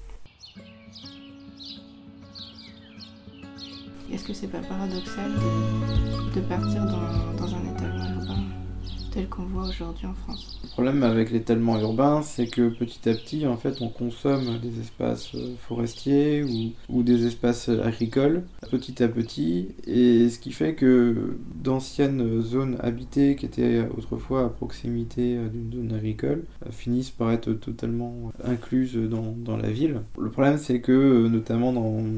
Est-ce 4.12 4.24
que 4.24 4.34
c'est 4.34 4.48
pas 4.48 4.60
paradoxal 4.60 5.32
de, 6.34 6.40
partir 6.42 6.86
dans, 6.86 7.56
un 7.56 7.76
étalement 7.76 8.10
urbain 8.22 8.47
qu'on 9.26 9.44
voit 9.44 9.68
aujourd'hui 9.68 10.06
en 10.06 10.14
France. 10.14 10.60
Le 10.64 10.70
problème 10.70 11.04
avec 11.04 11.32
l'étalement 11.32 11.80
urbain, 11.80 12.22
c'est 12.22 12.48
que 12.48 12.70
petit 12.70 13.10
à 13.10 13.14
petit, 13.14 13.48
en 13.48 13.58
fait, 13.58 13.82
on 13.82 13.90
consomme 13.90 14.60
des 14.60 14.80
espaces 14.80 15.34
euh, 15.36 15.56
forestiers 15.68 16.44
ou, 16.90 17.04
des 17.04 17.26
espaces 17.26 17.70
agricoles, 17.70 18.44
petit 18.70 19.02
à 19.02 19.08
petit, 19.08 19.70
et 19.86 20.30
ce 20.30 20.40
qui 20.40 20.52
fait 20.52 20.76
que 20.76 21.38
d'anciennes 21.56 22.42
zones 22.42 22.78
habitées 22.82 23.36
qui 23.36 23.46
étaient 23.46 23.88
autrefois 23.98 24.46
à 24.46 24.50
proximité 24.50 25.38
euh, 25.38 25.48
d'une 25.48 25.72
zone 25.74 25.94
agricole 25.98 26.44
euh, 26.66 26.72
finissent 26.72 27.12
par 27.12 27.32
être 27.32 27.54
totalement 27.54 28.32
incluses 28.44 28.96
dans, 28.96 29.58
la 29.58 29.72
ville. 29.72 30.02
Le 30.20 30.30
problème, 30.30 30.58
c'est 30.58 30.82
que, 30.82 31.28
notamment 31.28 31.74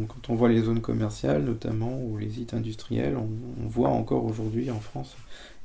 quand 0.08 0.29
on 0.29 0.36
voit 0.36 0.50
les 0.50 0.62
zones 0.62 0.82
commerciales, 0.82 1.44
notamment, 1.44 2.01
ou 2.01 2.18
les 2.18 2.29
sites 2.29 2.53
industriels, 2.53 3.15
on 3.18 3.68
voit 3.68 3.89
encore 3.89 4.25
aujourd'hui 4.25 4.72
en 4.72 4.79
France 4.79 5.15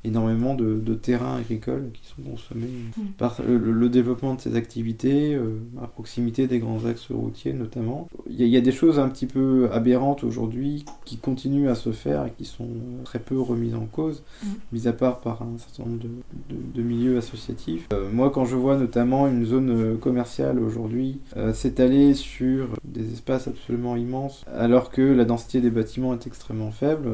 énormément 0.05 0.55
de, 0.55 0.93
terrains 0.95 1.37
agricoles 1.37 1.89
qui 1.93 2.07
sont 2.07 2.21
consommés 2.29 2.67
mm. 2.97 3.01
par 3.17 3.39
le, 3.45 3.89
développement 3.89 4.35
de 4.35 4.41
ces 4.41 4.55
activités 4.55 5.35
euh, 5.35 5.59
à 5.81 5.87
proximité 5.87 6.47
des 6.47 6.59
grands 6.59 6.85
axes 6.85 7.11
routiers 7.11 7.53
notamment. 7.53 8.07
Il 8.29 8.47
y, 8.47 8.57
a 8.57 8.61
des 8.61 8.71
choses 8.71 8.97
un 8.99 9.09
petit 9.09 9.25
peu 9.25 9.69
aberrantes 9.71 10.23
aujourd'hui 10.23 10.85
qui 11.03 11.17
continuent 11.17 11.69
à 11.69 11.75
se 11.75 11.91
faire 11.91 12.25
et 12.25 12.31
qui 12.31 12.45
sont 12.45 12.69
très 13.03 13.19
peu 13.19 13.39
remises 13.39 13.75
en 13.75 13.85
cause, 13.85 14.23
mm. 14.43 14.47
mis 14.71 14.87
à 14.87 14.93
part 14.93 15.19
par 15.19 15.41
un 15.41 15.57
certain 15.57 15.89
nombre 15.89 16.03
de, 16.49 16.81
milieux 16.81 17.17
associatifs. 17.17 17.87
Euh, 17.93 18.09
moi 18.11 18.29
quand 18.29 18.45
je 18.45 18.55
vois 18.55 18.77
notamment 18.77 19.27
une 19.27 19.45
zone 19.45 19.69
euh, 19.69 19.97
commerciale 19.97 20.59
aujourd'hui 20.59 21.19
s'étaler 21.53 22.13
sur 22.13 22.69
des 22.83 23.11
espaces 23.11 23.47
absolument 23.47 23.95
immenses 23.95 24.45
alors 24.53 24.89
que 24.89 25.01
la 25.01 25.25
densité 25.25 25.61
des 25.61 25.69
bâtiments 25.69 26.13
est 26.13 26.27
extrêmement 26.27 26.71
faible, 26.71 27.09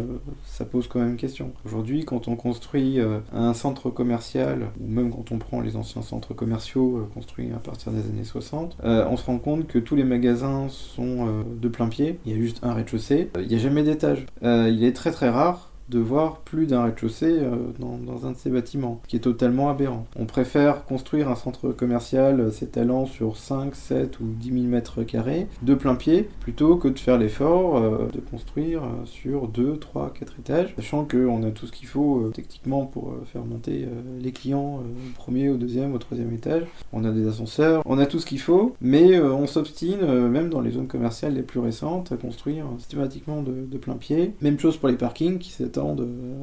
ça 0.46 0.66
pose 0.66 0.88
quand 0.88 1.00
même 1.00 1.16
question. 1.16 1.52
Aujourd'hui 1.66 2.06
quand 2.06 2.28
on 2.28 2.36
construit 2.36 2.81
euh, 2.82 3.20
un 3.34 3.54
centre 3.54 3.90
commercial, 3.90 4.68
ou 4.80 4.88
même 4.88 5.12
quand 5.12 5.32
on 5.32 5.38
prend 5.38 5.62
les 5.62 5.76
anciens 5.76 6.02
centres 6.02 6.34
commerciaux 6.34 6.98
euh, 6.98 7.10
construits 7.14 7.50
à 7.56 7.60
partir 7.60 7.92
des 7.92 8.02
années 8.02 8.24
60, 8.24 8.78
euh, 8.84 9.06
on 9.10 9.18
se 9.18 9.26
rend 9.26 9.38
compte 9.38 9.68
que 9.68 9.80
tous 9.80 9.96
les 9.96 10.04
magasins 10.04 10.68
sont 10.70 11.44
de 11.46 11.68
plein 11.68 11.88
pied, 11.88 12.20
il 12.26 12.34
y 12.34 12.36
a 12.36 12.38
juste 12.38 12.60
un 12.64 12.74
rez-de-chaussée, 12.74 13.30
il 13.40 13.48
n'y 13.48 13.56
a 13.56 13.60
jamais 13.60 13.84
d'étage. 13.84 14.26
il 14.42 14.84
est 14.84 14.96
très 14.96 15.12
très 15.12 15.30
rare 15.30 15.71
de 15.90 16.00
voir 16.00 16.40
plus 16.40 16.68
d'un 16.68 16.84
rez-de-chaussée 16.84 17.40
euh, 17.42 17.56
dans, 17.80 18.26
un 18.26 18.32
de 18.32 18.38
ces 18.38 18.50
bâtiments, 18.50 19.02
ce 19.04 19.10
qui 19.10 19.16
est 19.18 19.20
totalement 19.20 19.70
aberrant. 19.70 20.06
On 20.16 20.26
préfère 20.26 20.86
construire 20.86 21.30
un 21.30 21.36
centre 21.36 21.70
commercial 21.72 22.40
euh, 22.40 22.52
s'étalant 22.52 23.06
sur 23.06 23.38
5, 23.38 23.76
7 23.76 24.20
ou 24.20 24.26
10 24.26 24.52
000 24.52 24.64
mètres 24.66 25.04
carrés 25.04 25.48
de 25.62 25.74
plein 25.74 25.96
pied, 25.96 26.30
plutôt 26.40 26.78
que 26.78 26.88
de 26.88 26.98
faire 26.98 27.18
l'effort 27.18 27.78
euh, 27.78 28.08
de 28.14 28.20
construire 28.20 28.84
sur 29.06 29.48
2, 29.48 29.78
3, 29.78 30.14
4 30.18 30.34
étages, 30.40 30.74
sachant 30.76 31.06
qu'on 31.06 31.44
a 31.44 31.52
tout 31.52 31.68
ce 31.68 31.72
qu'il 31.72 31.88
faut 31.88 32.32
techniquement 32.34 32.86
pour 32.86 33.14
faire 33.26 33.44
monter 33.44 33.88
les 34.20 34.32
clients 34.32 34.76
au 34.78 35.14
premier, 35.16 35.50
au 35.50 35.58
deuxième, 35.58 35.94
au 35.94 35.98
troisième 35.98 36.32
étage. 36.34 36.64
On 36.94 37.04
a 37.04 37.12
des 37.12 37.28
ascenseurs, 37.28 37.82
on 37.86 37.98
a 37.98 38.06
tout 38.06 38.20
ce 38.20 38.26
qu'il 38.26 38.40
faut, 38.40 38.76
mais 38.82 39.20
on 39.20 39.48
s'obstine, 39.48 40.06
même 40.30 40.50
dans 40.50 40.62
les 40.62 40.72
zones 40.72 40.88
commerciales 40.88 41.34
les 41.34 41.42
plus 41.42 41.60
récentes, 41.60 42.12
à 42.12 42.18
construire 42.18 42.66
systématiquement 42.78 43.42
de, 43.42 43.78
plein 43.78 43.96
pied. 43.96 44.34
Même 44.42 44.60
chose 44.60 44.78
pour 44.78 44.90
les 44.90 44.96
parkings 44.96 45.40
qui 45.40 45.52
s'étendent 45.52 45.81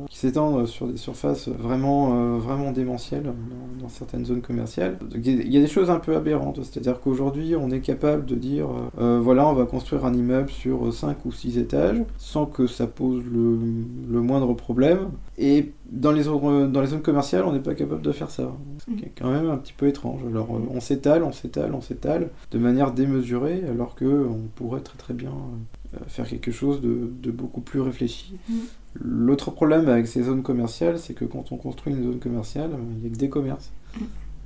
qui 0.08 0.18
s'étendent 0.18 0.66
sur 0.66 0.86
des 0.86 0.96
surfaces 0.96 1.48
vraiment, 1.48 2.14
euh, 2.14 2.38
vraiment 2.38 2.72
démentielles 2.72 3.32
dans, 3.80 3.88
certaines 3.88 4.26
zones 4.26 4.42
commerciales. 4.42 4.98
Il 5.14 5.50
y 5.50 5.56
a 5.56 5.60
des 5.60 5.66
choses 5.66 5.88
un 5.90 5.98
peu 5.98 6.14
aberrantes, 6.14 6.60
c'est-à-dire 6.62 7.00
qu'aujourd'hui 7.00 7.56
on 7.56 7.70
est 7.70 7.80
capable 7.80 8.26
de 8.26 8.34
dire 8.34 8.66
euh, 8.66 9.00
euh, 9.00 9.20
voilà 9.20 9.48
on 9.48 9.54
va 9.54 9.64
construire 9.64 10.04
un 10.04 10.12
immeuble 10.12 10.50
sur 10.50 10.92
5 10.92 11.24
ou 11.24 11.32
6 11.32 11.58
étages 11.58 12.02
sans 12.18 12.44
que 12.44 12.66
ça 12.66 12.86
pose 12.86 13.22
le, 13.24 14.20
moindre 14.20 14.52
problème 14.52 15.10
et 15.38 15.72
dans 15.90 16.12
les, 16.12 16.24
dans 16.24 16.80
les 16.80 16.86
zones 16.88 17.00
commerciales 17.00 17.44
on 17.46 17.52
n'est 17.52 17.60
pas 17.60 17.74
capable 17.74 18.02
de 18.02 18.12
faire 18.12 18.30
ça. 18.30 18.52
C'est 19.00 19.12
quand 19.18 19.30
même 19.30 19.48
un 19.48 19.56
petit 19.56 19.72
peu 19.72 19.86
étrange. 19.86 20.20
Alors 20.28 20.48
on 20.50 20.80
s'étale, 20.80 21.22
on 21.22 21.32
s'étale, 21.32 21.74
on 21.74 21.80
s'étale 21.80 22.28
de 22.50 22.58
manière 22.58 22.92
démesurée 22.92 23.62
alors 23.70 23.94
qu'on 23.94 24.48
pourrait 24.54 24.80
très 24.80 24.98
très 24.98 25.14
bien 25.14 25.32
faire 26.06 26.28
quelque 26.28 26.52
chose 26.52 26.80
de, 26.80 27.10
de 27.22 27.30
beaucoup 27.30 27.60
plus 27.60 27.80
réfléchi. 27.80 28.34
Mmh. 28.48 28.54
L'autre 29.00 29.50
problème 29.50 29.88
avec 29.88 30.06
ces 30.06 30.22
zones 30.22 30.42
commerciales, 30.42 30.98
c'est 30.98 31.14
que 31.14 31.24
quand 31.24 31.52
on 31.52 31.56
construit 31.56 31.92
une 31.94 32.02
zone 32.02 32.18
commerciale, 32.18 32.70
il 32.96 33.02
n'y 33.02 33.06
a 33.06 33.10
que 33.10 33.18
des 33.18 33.28
commerces. 33.28 33.72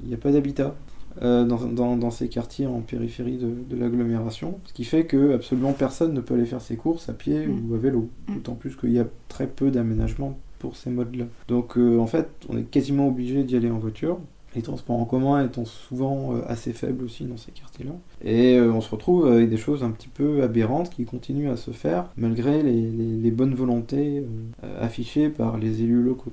Il 0.02 0.08
n'y 0.08 0.14
a 0.14 0.18
pas 0.18 0.30
d'habitat. 0.30 0.74
Euh, 1.20 1.44
dans, 1.44 1.96
dans, 1.96 2.10
ces 2.10 2.28
quartiers 2.28 2.66
en 2.66 2.80
périphérie 2.80 3.36
de, 3.36 3.50
de 3.68 3.76
l'agglomération, 3.78 4.58
ce 4.64 4.72
qui 4.72 4.84
fait 4.84 5.04
que 5.04 5.34
absolument 5.34 5.74
personne 5.74 6.14
ne 6.14 6.22
peut 6.22 6.32
aller 6.32 6.46
faire 6.46 6.62
ses 6.62 6.76
courses 6.76 7.10
à 7.10 7.12
pied 7.12 7.46
mm. 7.46 7.70
ou 7.70 7.74
à 7.74 7.78
vélo, 7.78 8.08
mm. 8.28 8.34
d'autant 8.34 8.54
plus 8.54 8.76
qu'il 8.76 8.92
y 8.92 8.98
a 8.98 9.04
très 9.28 9.46
peu 9.46 9.70
d'aménagement 9.70 10.38
pour 10.58 10.74
ces 10.74 10.88
modes-là. 10.88 11.26
Donc 11.48 11.76
euh, 11.76 11.98
en 11.98 12.06
fait, 12.06 12.28
on 12.48 12.56
est 12.56 12.62
quasiment 12.62 13.08
obligé 13.08 13.44
d'y 13.44 13.56
aller 13.56 13.70
en 13.70 13.78
voiture, 13.78 14.20
les 14.54 14.62
transports 14.62 14.98
en 14.98 15.04
commun 15.04 15.44
étant 15.44 15.64
souvent 15.64 16.34
euh, 16.34 16.42
assez 16.46 16.72
faibles 16.72 17.04
aussi 17.04 17.24
dans 17.24 17.36
ces 17.36 17.52
quartiers-là. 17.52 17.92
Et 18.22 18.56
euh, 18.56 18.72
on 18.72 18.80
se 18.80 18.90
retrouve 18.90 19.26
avec 19.26 19.48
des 19.48 19.56
choses 19.56 19.82
un 19.82 19.90
petit 19.90 20.08
peu 20.08 20.42
aberrantes 20.42 20.90
qui 20.90 21.04
continuent 21.04 21.50
à 21.50 21.56
se 21.56 21.70
faire 21.70 22.06
malgré 22.16 22.62
les, 22.62 23.30
bonnes 23.30 23.54
volontés 23.54 24.24
euh, 24.64 24.84
affichées 24.84 25.30
par 25.30 25.56
les 25.56 25.82
élus 25.82 26.02
locaux. 26.02 26.32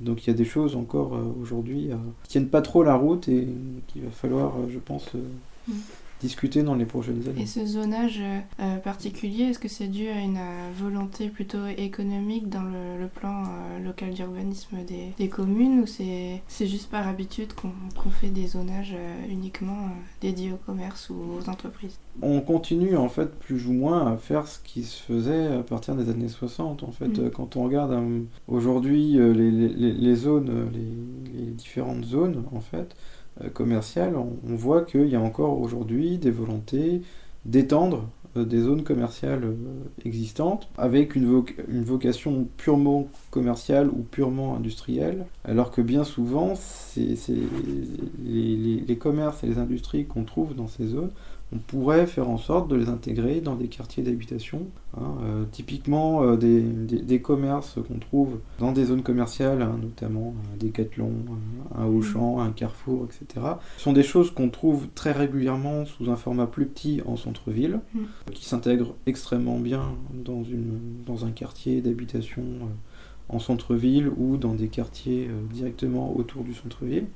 Donc 0.00 0.24
il 0.24 0.30
y 0.30 0.32
a 0.32 0.36
des 0.36 0.44
choses 0.44 0.74
encore 0.74 1.16
aujourd'hui 1.40 1.90
qui 2.24 2.30
tiennent 2.30 2.48
pas 2.48 2.62
trop 2.62 2.82
la 2.82 2.96
route 2.96 3.28
et 3.28 3.46
qu'il 3.86 4.02
va 4.02 4.10
falloir, 4.10 4.54
je 4.68 4.78
pense, 4.80 5.14
mm 5.68 5.72
discuter 6.22 6.62
dans 6.62 6.76
les 6.76 6.84
prochaines 6.84 7.22
années. 7.28 7.42
Et 7.42 7.46
ce 7.46 7.66
zonage 7.66 8.20
euh, 8.20 8.38
euh, 8.60 8.76
particulier, 8.76 9.44
est-ce 9.44 9.58
que 9.58 9.68
c'est 9.68 9.88
dû 9.88 10.08
à 10.08 10.20
une 10.20 10.36
euh, 10.36 10.70
volonté 10.78 11.28
plutôt 11.28 11.66
économique 11.76 12.48
dans 12.48 12.62
le, 12.62 13.08
plan 13.12 13.42
local 13.84 14.14
d'urbanisme 14.14 14.76
des, 15.18 15.28
communes 15.28 15.80
ou 15.80 15.86
c'est 15.86 16.66
juste 16.66 16.88
par 16.88 17.06
habitude 17.08 17.52
qu'on 17.52 18.10
fait 18.10 18.28
des 18.28 18.46
zonages 18.46 18.94
uniquement 19.28 19.88
dédiés 20.20 20.52
au 20.52 20.56
commerce 20.56 21.10
ou 21.10 21.16
aux 21.38 21.50
entreprises? 21.50 21.98
On 22.22 22.40
continue 22.40 22.96
en 22.96 23.08
fait 23.08 23.34
plus 23.38 23.66
ou 23.66 23.72
moins 23.72 24.12
à 24.12 24.16
faire 24.16 24.46
ce 24.46 24.60
qui 24.60 24.84
se 24.84 25.02
faisait 25.02 25.48
à 25.48 25.62
partir 25.62 25.94
des 25.94 26.08
années 26.10 26.28
60. 26.28 26.84
En 26.84 26.92
fait, 26.92 27.08
mm. 27.08 27.30
quand 27.30 27.56
on 27.56 27.64
regarde 27.64 27.94
aujourd'hui 28.46 29.14
les, 29.14 29.50
les, 29.50 29.92
les, 29.92 30.14
zones, 30.14 30.70
les, 30.72 31.50
différentes 31.52 32.04
zones 32.04 32.44
en 32.54 32.60
fait, 32.60 32.96
euh, 33.40 33.48
commerciale, 33.48 34.16
on, 34.16 34.54
voit 34.54 34.82
qu'il 34.82 35.08
y 35.08 35.16
a 35.16 35.20
encore 35.20 35.58
aujourd'hui 35.60 36.18
des 36.18 36.30
volontés 36.30 37.02
d'étendre 37.44 38.08
euh, 38.36 38.44
des 38.44 38.60
zones 38.60 38.82
commerciales 38.82 39.44
euh, 39.44 39.54
existantes 40.04 40.68
avec 40.76 41.14
une, 41.16 41.44
vocation 41.82 42.46
purement 42.56 43.08
commerciale 43.30 43.88
ou 43.88 44.02
purement 44.02 44.54
industrielle, 44.54 45.24
alors 45.44 45.70
que 45.70 45.80
bien 45.80 46.04
souvent, 46.04 46.54
c'est 46.54 47.16
les, 48.24 48.96
commerces 48.96 49.42
et 49.44 49.46
les 49.46 49.58
industries 49.58 50.04
qu'on 50.06 50.24
trouve 50.24 50.54
dans 50.54 50.68
ces 50.68 50.86
zones 50.86 51.10
on 51.54 51.58
pourrait 51.58 52.06
faire 52.06 52.28
en 52.28 52.38
sorte 52.38 52.68
de 52.68 52.76
les 52.76 52.88
intégrer 52.88 53.40
dans 53.40 53.56
des 53.56 53.68
quartiers 53.68 54.02
d'habitation. 54.02 54.66
Hein, 54.96 55.14
euh, 55.22 55.44
typiquement, 55.50 56.22
euh, 56.22 56.36
des, 56.36 57.20
commerces 57.20 57.78
qu'on 57.86 57.98
trouve 57.98 58.38
dans 58.58 58.72
des 58.72 58.86
zones 58.86 59.02
commerciales, 59.02 59.60
hein, 59.60 59.78
notamment 59.80 60.34
un 60.52 60.56
Decathlon, 60.56 61.12
un 61.74 61.86
Auchan, 61.86 62.40
un 62.40 62.50
Carrefour, 62.50 63.06
etc., 63.06 63.46
sont 63.76 63.92
des 63.92 64.02
choses 64.02 64.30
qu'on 64.30 64.48
trouve 64.48 64.88
très 64.94 65.12
régulièrement 65.12 65.84
sous 65.84 66.10
un 66.10 66.16
format 66.16 66.46
plus 66.46 66.66
petit 66.66 67.02
en 67.06 67.16
centre-ville, 67.16 67.80
mm. 67.94 68.00
qui 68.32 68.44
s'intègrent 68.46 68.94
extrêmement 69.06 69.58
bien 69.58 69.94
dans, 70.14 70.42
une, 70.42 70.78
dans 71.06 71.26
un 71.26 71.30
quartier 71.30 71.82
d'habitation 71.82 72.42
euh, 72.42 72.66
en 73.28 73.38
centre-ville 73.38 74.10
ou 74.16 74.36
dans 74.36 74.54
des 74.54 74.68
quartiers 74.68 75.30
directement 75.52 76.14
autour 76.16 76.44
du 76.44 76.52
centre-ville. 76.52 77.06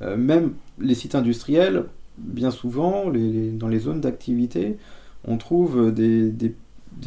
même 0.00 0.54
les 0.80 0.94
sites 0.94 1.14
industriels 1.14 1.84
bien 2.18 2.50
souvent, 2.50 3.04
dans 3.06 3.68
les 3.68 3.78
zones 3.78 4.00
d'activité, 4.00 4.76
on 5.24 5.38
trouve 5.38 5.92
des, 5.92 6.54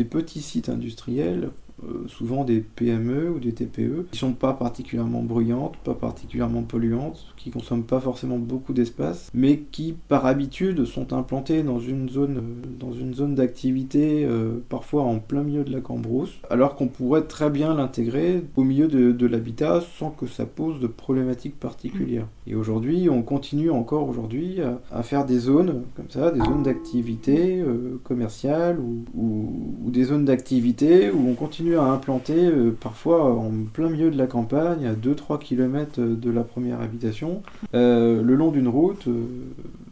petits 0.10 0.42
sites 0.42 0.70
industriels 0.70 1.50
euh, 1.84 2.08
souvent 2.08 2.44
des 2.44 2.60
PME 2.60 3.32
ou 3.32 3.40
des 3.40 3.54
TPE, 3.54 4.08
qui 4.12 4.20
sont 4.20 4.34
pas 4.34 4.54
particulièrement 4.54 5.24
bruyantes, 5.24 5.78
pas 5.84 5.94
particulièrement 5.94 6.64
polluantes, 6.64 7.26
qui 7.38 7.50
consomment 7.50 7.84
pas 7.84 8.00
forcément 8.00 8.38
beaucoup 8.38 8.74
d'espace, 8.74 9.30
mais 9.34 9.60
qui 9.72 9.96
par 10.08 10.26
habitude 10.26 10.86
sont 10.86 11.14
implantées 11.14 11.64
dans 11.64 11.80
une 11.80 12.10
zone, 12.10 12.38
euh, 12.38 12.68
dans 12.80 12.94
une 12.94 13.14
zone 13.14 13.36
d'activité 13.36 14.26
euh, 14.26 14.64
parfois 14.70 15.04
en 15.04 15.20
plein 15.20 15.44
milieu 15.44 15.64
de 15.64 15.72
la 15.72 15.82
Cambrousse, 15.82 16.38
alors 16.50 16.76
qu'on 16.76 16.88
pourrait 16.88 17.24
très 17.24 17.50
bien 17.50 17.74
l'intégrer 17.74 18.44
au 18.56 18.64
milieu 18.64 18.88
de, 18.88 19.12
de 19.12 19.26
l'habitat 19.26 19.82
sans 19.98 20.12
que 20.12 20.28
ça 20.28 20.46
pose 20.46 20.80
de 20.80 20.88
problématiques 20.88 21.60
particulières. 21.60 22.28
Et 22.46 22.56
aujourd'hui, 22.56 23.10
on 23.10 23.24
continue 23.24 23.72
encore 23.72 24.08
aujourd'hui 24.08 24.62
à, 24.62 24.80
à, 24.92 25.04
faire 25.04 25.26
des 25.26 25.40
zones 25.40 25.84
comme 25.96 26.10
ça, 26.10 26.32
des 26.32 26.40
zones 26.40 26.64
d'activité 26.64 27.64
commerciale 28.04 28.80
ou, 28.80 29.04
ou, 29.16 29.76
ou, 29.86 29.92
des 29.92 30.04
zones 30.04 30.26
d'activité 30.26 31.12
où 31.12 31.30
on 31.30 31.34
continue 31.34 31.71
à 31.76 31.84
implanter 31.84 32.46
euh, 32.46 32.72
parfois 32.72 33.34
en 33.34 33.52
plein 33.72 33.90
milieu 33.90 34.12
de 34.12 34.18
la 34.18 34.28
campagne, 34.28 34.86
à 34.86 34.94
2-3 34.94 35.40
km 35.40 36.02
de 36.02 36.32
la 36.32 36.44
première 36.44 36.82
habitation, 36.82 37.42
euh, 37.74 38.22
le 38.22 38.36
long 38.36 38.52
d'une 38.52 38.68
route, 38.68 39.08
euh, 39.08 39.26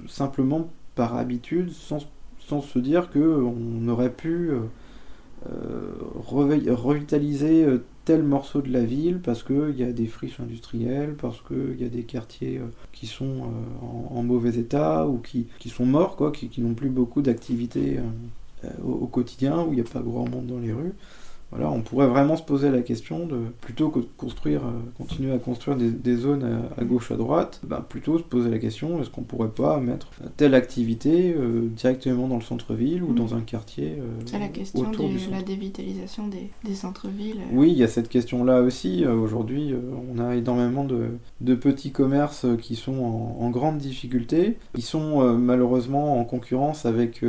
simplement 0.08 0.70
par 0.96 1.16
habitude, 1.16 1.72
sans, 1.72 2.08
sans 2.40 2.62
se 2.62 2.80
dire 2.80 3.10
qu'on 3.10 3.88
aurait 3.88 4.12
pu 4.12 4.52
revitaliser 6.28 7.66
tel 8.04 8.24
morceau 8.24 8.62
de 8.62 8.70
la 8.70 8.84
ville 8.84 9.22
parce 9.24 9.44
qu'il 9.44 9.76
y 9.78 9.84
a 9.84 9.94
des 9.94 10.08
friches 10.08 10.42
industrielles, 10.42 11.16
parce 11.16 11.42
qu'il 11.42 11.80
y 11.80 11.86
a 11.86 11.90
des 11.90 12.04
quartiers 12.04 12.60
qui 12.92 13.08
sont 13.08 13.44
en, 13.82 14.22
mauvais 14.24 14.60
état 14.60 15.08
ou 15.08 15.20
qui, 15.20 15.48
qui 15.60 15.70
sont 15.70 15.86
morts, 15.86 16.18
quoi, 16.18 16.34
qui, 16.34 16.50
qui 16.50 16.60
n'ont 16.60 16.74
plus 16.74 16.90
beaucoup 16.90 17.22
d'activité 17.22 18.00
au, 18.84 18.92
au, 18.92 19.08
quotidien, 19.08 19.64
où 19.64 19.72
il 19.72 19.76
n'y 19.76 19.82
a 19.82 19.86
pas 19.86 20.02
grand 20.02 20.28
monde 20.28 20.48
dans 20.48 20.60
les 20.60 20.74
rues. 20.74 20.94
Voilà, 21.52 21.72
on 21.72 21.82
pourrait 21.82 22.08
vraiment 22.08 22.38
se 22.38 22.44
poser 22.44 22.70
la 22.70 22.82
question 22.82 23.26
de, 23.26 23.38
plutôt 23.62 23.90
que 23.90 24.00
de 24.00 24.08
construire, 24.18 24.62
euh, 24.66 24.72
continuer 24.98 25.34
à 25.34 25.40
construire 25.40 25.78
des, 25.78 25.90
des 25.90 26.16
zones 26.16 26.44
à, 26.44 26.82
à, 26.82 26.84
gauche, 26.84 27.12
à 27.12 27.16
droite, 27.16 27.60
ben 27.64 27.82
plutôt 27.82 28.20
se 28.20 28.24
poser 28.24 28.52
la 28.52 28.60
question 28.60 29.02
est-ce 29.02 29.10
qu'on 29.10 29.24
pourrait 29.24 29.50
pas 29.50 29.80
mettre 29.80 30.10
telle 30.38 30.54
activité 30.54 31.34
euh, 31.36 31.68
directement 31.76 32.28
dans 32.28 32.36
le 32.36 32.44
centre-ville 32.44 33.02
ou 33.02 33.12
mmh. 33.12 33.16
dans 33.16 33.34
un 33.34 33.42
quartier 33.42 33.96
euh, 34.00 34.22
C'est 34.26 34.38
la 34.38 34.48
question 34.48 34.92
de 34.92 35.32
la 35.32 35.42
dévitalisation 35.42 36.28
des, 36.28 36.52
des 36.64 36.76
centres-villes. 36.76 37.42
Oui, 37.52 37.72
il 37.72 37.78
y 37.78 37.84
a 37.84 37.88
cette 37.88 38.10
question-là 38.10 38.62
aussi. 38.62 39.06
Aujourd'hui, 39.06 39.74
on 40.14 40.20
a 40.20 40.36
énormément 40.36 40.84
de, 40.84 41.08
de, 41.42 41.56
petits 41.56 41.92
commerces 41.92 42.46
qui 42.62 42.76
sont 42.76 43.00
en, 43.00 43.38
en 43.44 43.50
grande 43.50 43.80
difficulté, 43.80 44.58
qui 44.76 44.82
sont 44.82 45.38
malheureusement 45.38 46.20
en 46.20 46.26
concurrence 46.26 46.86
avec 46.86 47.24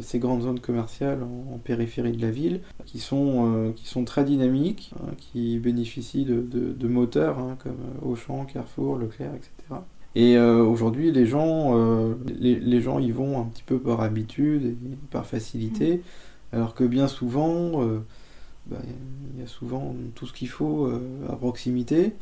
ces 0.00 0.18
grandes 0.18 0.42
zones 0.42 0.60
commerciales 0.60 1.22
en, 1.22 1.54
en, 1.54 1.58
périphérie 1.58 2.12
de 2.12 2.22
la 2.22 2.30
ville, 2.30 2.60
qui 2.86 2.98
sont 2.98 3.65
qui 3.74 3.86
sont 3.86 4.04
très 4.04 4.24
dynamiques, 4.24 4.92
hein, 4.96 5.12
qui 5.18 5.58
bénéficient 5.58 6.24
de, 6.24 6.40
de, 6.40 6.72
de 6.72 6.88
moteurs 6.88 7.38
hein, 7.38 7.56
comme 7.62 7.78
Auchan, 8.02 8.44
Carrefour, 8.44 8.96
Leclerc, 8.96 9.34
etc. 9.34 9.80
Et 10.16 10.38
euh, 10.38 10.64
aujourd'hui, 10.64 11.12
les 11.12 11.26
gens, 11.26 11.76
euh, 11.76 12.14
les, 12.38 12.58
les, 12.58 12.80
gens 12.80 12.98
y 12.98 13.10
vont 13.10 13.38
un 13.38 13.44
petit 13.44 13.62
peu 13.62 13.78
par 13.78 14.00
habitude 14.00 14.64
et 14.64 14.76
par 15.10 15.26
facilité, 15.26 16.00
alors 16.52 16.74
que 16.74 16.84
bien 16.84 17.06
souvent, 17.06 17.82
il 17.82 17.88
euh, 17.88 17.98
bah, 18.66 18.78
y 19.38 19.42
a 19.42 19.46
souvent 19.46 19.94
tout 20.14 20.26
ce 20.26 20.32
qu'il 20.32 20.48
faut 20.48 20.86
euh, 20.86 21.00
à 21.28 21.36
proximité. 21.36 22.14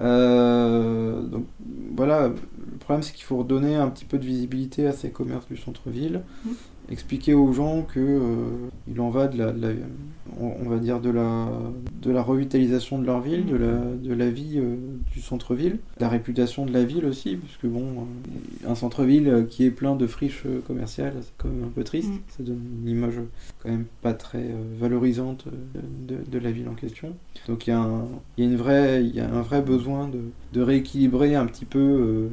Euh, 0.00 1.22
donc 1.22 1.46
voilà, 1.94 2.28
le 2.28 2.78
problème 2.80 3.02
c'est 3.02 3.12
qu'il 3.12 3.24
faut 3.24 3.38
redonner 3.38 3.76
un 3.76 3.88
petit 3.88 4.04
peu 4.04 4.18
de 4.18 4.24
visibilité 4.24 4.86
à 4.86 4.92
ces 4.92 5.10
commerces 5.10 5.46
du 5.46 5.56
centre-ville, 5.56 6.22
mmh. 6.44 6.50
Expliquer 6.90 7.34
aux 7.34 7.52
gens 7.52 7.82
que 7.82 8.00
euh, 8.00 8.68
il 8.88 9.00
en 9.00 9.10
va 9.10 9.28
de 9.28 9.38
la, 9.38 9.52
de 9.52 9.60
la 9.60 9.72
on, 10.40 10.68
va 10.68 10.78
dire 10.78 11.00
de 11.00 11.10
la, 11.10 11.48
de 12.00 12.10
la 12.10 12.22
revitalisation 12.22 12.98
de 12.98 13.04
leur 13.04 13.20
ville, 13.20 13.44
de 13.44 13.56
la, 13.56 13.80
de 13.80 14.14
la 14.14 14.30
vie 14.30 14.54
euh, 14.56 14.76
du 15.12 15.20
centre-ville, 15.20 15.78
la 16.00 16.08
réputation 16.08 16.64
de 16.64 16.72
la 16.72 16.84
ville 16.84 17.04
aussi, 17.04 17.36
puisque 17.36 17.66
bon, 17.66 17.84
euh, 17.84 18.70
un 18.70 18.74
centre-ville 18.74 19.46
qui 19.50 19.64
est 19.64 19.70
plein 19.70 19.94
de 19.94 20.06
friches 20.06 20.44
commerciales, 20.66 21.14
c'est 21.20 21.32
quand 21.36 21.48
même 21.48 21.64
un 21.64 21.70
peu 21.70 21.84
triste, 21.84 22.10
mmh. 22.10 22.20
ça 22.28 22.42
donne 22.42 22.62
une 22.82 22.88
image 22.88 23.20
quand 23.62 23.68
même 23.68 23.84
pas 24.00 24.14
très 24.14 24.54
valorisante 24.78 25.46
de, 26.06 26.16
de, 26.16 26.38
la 26.38 26.50
ville 26.50 26.68
en 26.68 26.74
question. 26.74 27.14
Donc 27.46 27.66
il 27.66 27.70
y, 27.70 27.72
a 27.72 27.80
un, 27.80 28.04
il 28.36 28.44
y 28.44 28.46
a 28.46 28.50
une 28.50 28.56
vraie, 28.56 29.04
il 29.04 29.14
y 29.14 29.20
a 29.20 29.28
un 29.28 29.42
vrai 29.42 29.60
besoin 29.60 30.08
de, 30.08 30.20
de 30.52 30.60
rééquilibrer 30.60 31.34
un 31.34 31.46
petit 31.46 31.64
peu 31.64 31.78
euh, 31.78 32.28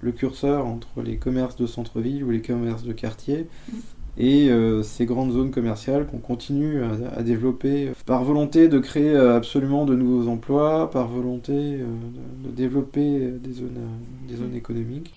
le 0.00 0.12
curseur 0.12 0.66
entre 0.66 1.02
les 1.02 1.16
commerces 1.16 1.56
de 1.56 1.66
centre-ville 1.66 2.24
ou 2.24 2.30
les 2.30 2.42
commerces 2.42 2.82
de 2.82 2.92
quartier 2.92 3.46
mmh. 3.46 3.76
et 4.18 4.50
euh, 4.50 4.82
ces 4.82 5.06
grandes 5.06 5.32
zones 5.32 5.50
commerciales 5.50 6.06
qu'on 6.06 6.18
continue 6.18 6.82
à, 6.82 6.90
à, 7.16 7.22
développer 7.22 7.92
par 8.04 8.24
volonté 8.24 8.68
de 8.68 8.78
créer 8.78 9.16
absolument 9.16 9.84
de 9.84 9.94
nouveaux 9.96 10.30
emplois, 10.30 10.90
par 10.90 11.08
volonté 11.08 11.52
euh, 11.52 11.84
de, 12.42 12.48
de, 12.48 12.54
développer 12.54 13.30
des 13.30 13.52
zones, 13.52 13.88
des 14.28 14.36
zones 14.36 14.54
économiques. 14.54 15.14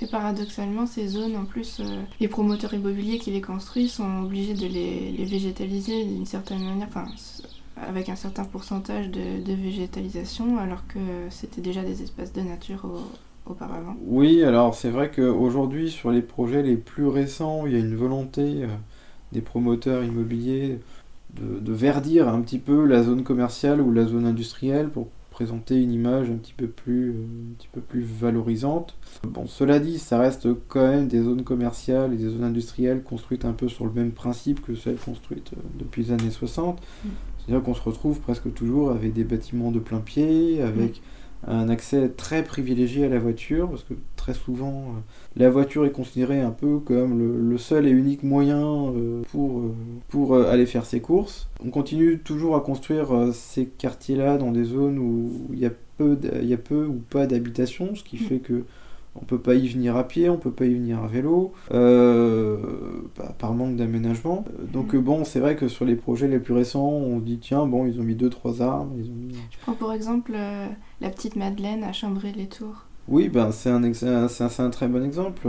Et 0.00 0.06
paradoxalement, 0.06 0.86
ces 0.86 1.08
zones, 1.08 1.36
en 1.36 1.44
plus, 1.44 1.80
euh, 1.80 2.02
les 2.20 2.28
promoteurs 2.28 2.74
immobiliers 2.74 3.18
qui 3.18 3.30
les 3.30 3.40
construisent 3.40 3.92
sont 3.92 4.24
obligés 4.24 4.54
de 4.54 4.66
les, 4.66 5.24
végétaliser 5.24 6.04
d'une 6.04 6.26
certaine 6.26 6.64
manière, 6.64 6.88
enfin, 6.88 7.06
avec 7.76 8.08
un 8.08 8.16
certain 8.16 8.44
pourcentage 8.44 9.08
de, 9.08 9.42
de 9.42 9.52
végétalisation, 9.54 10.58
alors 10.58 10.86
que 10.86 10.98
c'était 11.30 11.62
déjà 11.62 11.82
des 11.82 12.02
espaces 12.02 12.32
de 12.32 12.42
nature 12.42 12.84
au, 12.84 13.00
auparavant. 13.50 13.96
Oui, 14.06 14.42
alors 14.42 14.74
c'est 14.74 14.90
vrai 14.90 15.10
qu'aujourd'hui, 15.10 15.90
sur 15.90 16.10
les 16.10 16.22
projets 16.22 16.62
les 16.62 16.76
plus 16.76 17.06
récents, 17.06 17.66
il 17.66 17.72
y 17.72 17.76
a 17.76 17.78
une 17.78 17.96
volonté 17.96 18.42
euh, 18.62 18.66
des 19.32 19.40
promoteurs 19.40 20.04
immobiliers 20.04 20.78
de, 21.34 21.58
de, 21.60 21.72
verdir 21.72 22.28
un 22.28 22.40
petit 22.40 22.58
peu 22.58 22.84
la 22.86 23.02
zone 23.02 23.22
commerciale 23.22 23.80
ou 23.80 23.92
la 23.92 24.04
zone 24.04 24.26
industrielle 24.26 24.88
pour 24.88 25.08
présenter 25.36 25.82
une 25.82 25.92
image 25.92 26.30
un 26.30 26.36
petit 26.36 26.54
peu 26.54 26.66
plus, 26.66 27.10
euh, 27.10 27.12
un 27.12 27.54
petit 27.58 27.68
peu 27.70 27.82
plus 27.82 28.00
valorisante. 28.00 28.96
Bon, 29.22 29.46
cela 29.46 29.78
dit, 29.78 29.98
ça 29.98 30.18
reste 30.18 30.48
quand 30.68 30.80
même 30.80 31.08
des 31.08 31.22
zones 31.22 31.44
commerciales 31.44 32.14
et 32.14 32.16
des 32.16 32.30
zones 32.30 32.44
industrielles 32.44 33.02
construites 33.02 33.44
un 33.44 33.52
peu 33.52 33.68
sur 33.68 33.84
le 33.84 33.92
même 33.92 34.12
principe 34.12 34.64
que 34.64 34.74
celles 34.74 34.96
construites 34.96 35.52
euh, 35.52 35.60
depuis 35.78 36.04
les 36.04 36.12
années 36.12 36.30
60. 36.30 36.80
Mmh. 36.80 37.08
C'est-à-dire 37.36 37.62
qu'on 37.62 37.74
se 37.74 37.82
retrouve 37.82 38.18
presque 38.20 38.50
toujours 38.54 38.90
avec 38.90 39.12
des 39.12 39.24
bâtiments 39.24 39.72
de 39.72 39.78
plein 39.78 40.00
pied, 40.00 40.62
avec 40.62 40.92
mmh. 40.92 41.00
Un 41.46 41.68
accès 41.68 42.08
très 42.08 42.42
privilégié 42.42 43.04
à 43.04 43.08
la 43.08 43.18
voiture, 43.18 43.68
parce 43.70 43.84
que 43.84 43.94
très 44.16 44.34
souvent, 44.34 44.70
euh, 44.70 45.00
la 45.36 45.48
voiture 45.48 45.86
est 45.86 45.92
considérée 45.92 46.40
un 46.40 46.50
peu 46.50 46.78
comme 46.78 47.18
le, 47.18 47.40
le 47.40 47.58
seul 47.58 47.86
et 47.86 47.90
unique 47.90 48.24
moyen 48.24 48.88
euh, 48.88 49.22
pour, 49.30 49.60
euh, 49.60 49.74
pour 50.08 50.36
aller 50.36 50.66
faire 50.66 50.84
ses 50.84 51.00
courses. 51.00 51.48
On 51.64 51.70
continue 51.70 52.18
toujours 52.18 52.56
à 52.56 52.60
construire 52.60 53.30
ces 53.32 53.66
quartiers-là 53.66 54.38
dans 54.38 54.50
des 54.50 54.64
zones 54.64 54.98
où 54.98 55.30
il 55.52 55.60
y 55.60 55.66
a 55.66 55.72
peu, 55.98 56.18
il 56.42 56.48
y 56.48 56.54
a 56.54 56.58
peu 56.58 56.86
ou 56.86 57.00
pas 57.10 57.26
d'habitation, 57.26 57.94
ce 57.94 58.02
qui 58.02 58.16
mmh. 58.16 58.26
fait 58.26 58.38
que 58.38 58.64
on 59.20 59.24
peut 59.24 59.38
pas 59.38 59.54
y 59.54 59.68
venir 59.68 59.96
à 59.96 60.06
pied, 60.06 60.28
on 60.28 60.36
peut 60.36 60.50
pas 60.50 60.66
y 60.66 60.74
venir 60.74 61.02
à 61.02 61.06
vélo, 61.06 61.52
euh, 61.72 62.56
bah, 63.16 63.34
par 63.38 63.54
manque 63.54 63.76
d'aménagement. 63.76 64.44
Donc 64.72 64.94
mmh. 64.94 65.00
bon, 65.00 65.24
c'est 65.24 65.40
vrai 65.40 65.56
que 65.56 65.68
sur 65.68 65.84
les 65.84 65.96
projets 65.96 66.28
les 66.28 66.38
plus 66.38 66.54
récents, 66.54 66.86
on 66.86 67.18
dit 67.18 67.38
tiens, 67.38 67.66
bon, 67.66 67.86
ils 67.86 68.00
ont 68.00 68.04
mis 68.04 68.14
deux 68.14 68.30
trois 68.30 68.62
arbres. 68.62 68.92
Ils 68.98 69.10
ont 69.10 69.14
mis... 69.14 69.34
Je 69.50 69.58
prends 69.62 69.74
pour 69.74 69.92
exemple 69.92 70.32
euh, 70.34 70.66
la 71.00 71.10
petite 71.10 71.36
Madeleine 71.36 71.84
à 71.84 71.92
Chambray-les-Tours. 71.92 72.86
Oui, 73.08 73.28
ben, 73.28 73.52
c'est 73.52 73.70
un, 73.70 73.84
un, 73.84 74.26
un, 74.58 74.70
très 74.70 74.88
bon 74.88 75.04
exemple. 75.04 75.48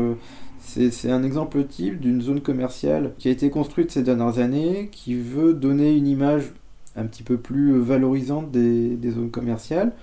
C'est 0.60 1.10
un 1.10 1.23
exemple 1.23 1.63
type 1.63 1.99
d'une 1.99 2.21
zone 2.21 2.41
commerciale 2.41 3.13
qui 3.17 3.30
a 3.30 3.32
été 3.32 3.49
construite 3.49 3.89
ces 3.89 4.03
dernières 4.03 4.38
années, 4.38 4.89
qui 4.91 5.15
veut 5.15 5.53
donner 5.53 5.95
une 5.95 6.08
image 6.08 6.51
un 6.95 7.06
petit 7.06 7.23
peu 7.23 7.38
plus 7.38 7.80
valorisante 7.80 8.51
des, 8.51 8.95
des 8.95 9.12
zones 9.12 9.32
commerciales. 9.32 9.93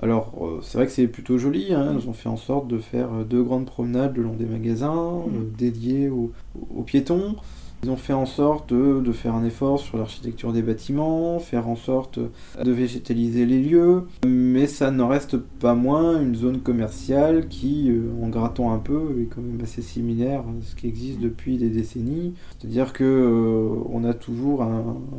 Alors, 0.00 0.32
euh, 0.40 0.60
c'est 0.62 0.78
vrai 0.78 0.86
que 0.86 0.92
c'est 0.92 1.08
plutôt 1.08 1.36
joli, 1.36 1.74
hein. 1.74 1.96
ils 1.98 2.08
ont 2.08 2.12
fait 2.12 2.28
en 2.28 2.36
sorte 2.36 2.68
de 2.68 2.78
faire 2.78 3.08
deux 3.24 3.42
grandes 3.42 3.66
promenades 3.66 4.16
le 4.16 4.22
long 4.22 4.34
des 4.34 4.46
magasins, 4.46 4.94
mmh. 4.94 5.36
euh, 5.36 5.50
dédiées 5.58 6.08
aux, 6.08 6.32
aux, 6.76 6.82
piétons. 6.82 7.36
Ils 7.82 7.90
ont 7.90 7.96
fait 7.96 8.12
en 8.12 8.26
sorte 8.26 8.74
de, 8.74 9.12
faire 9.12 9.34
un 9.34 9.44
effort 9.44 9.80
sur 9.80 9.96
l'architecture 9.96 10.52
des 10.52 10.62
bâtiments, 10.62 11.38
faire 11.38 11.68
en 11.68 11.76
sorte 11.76 12.18
de 12.18 12.70
végétaliser 12.70 13.46
les 13.46 13.60
lieux, 13.60 14.04
mais 14.26 14.66
ça 14.66 14.90
n'en 14.90 15.08
reste 15.08 15.36
pas 15.36 15.74
moins 15.74 16.20
une 16.20 16.34
zone 16.34 16.60
commerciale 16.60 17.48
qui, 17.48 17.90
euh, 17.90 18.10
en 18.22 18.28
grattant 18.28 18.72
un 18.72 18.78
peu, 18.78 19.20
est 19.22 19.34
quand 19.34 19.40
même 19.40 19.60
assez 19.62 19.82
similaire 19.82 20.40
à 20.40 20.62
ce 20.62 20.74
qui 20.74 20.86
existe 20.86 21.20
depuis 21.20 21.56
des 21.56 21.70
décennies. 21.70 22.34
C'est-à-dire 22.58 22.92
que 22.92 23.04
euh, 23.04 23.82
on 23.90 24.04
a 24.04 24.12
toujours 24.14 24.66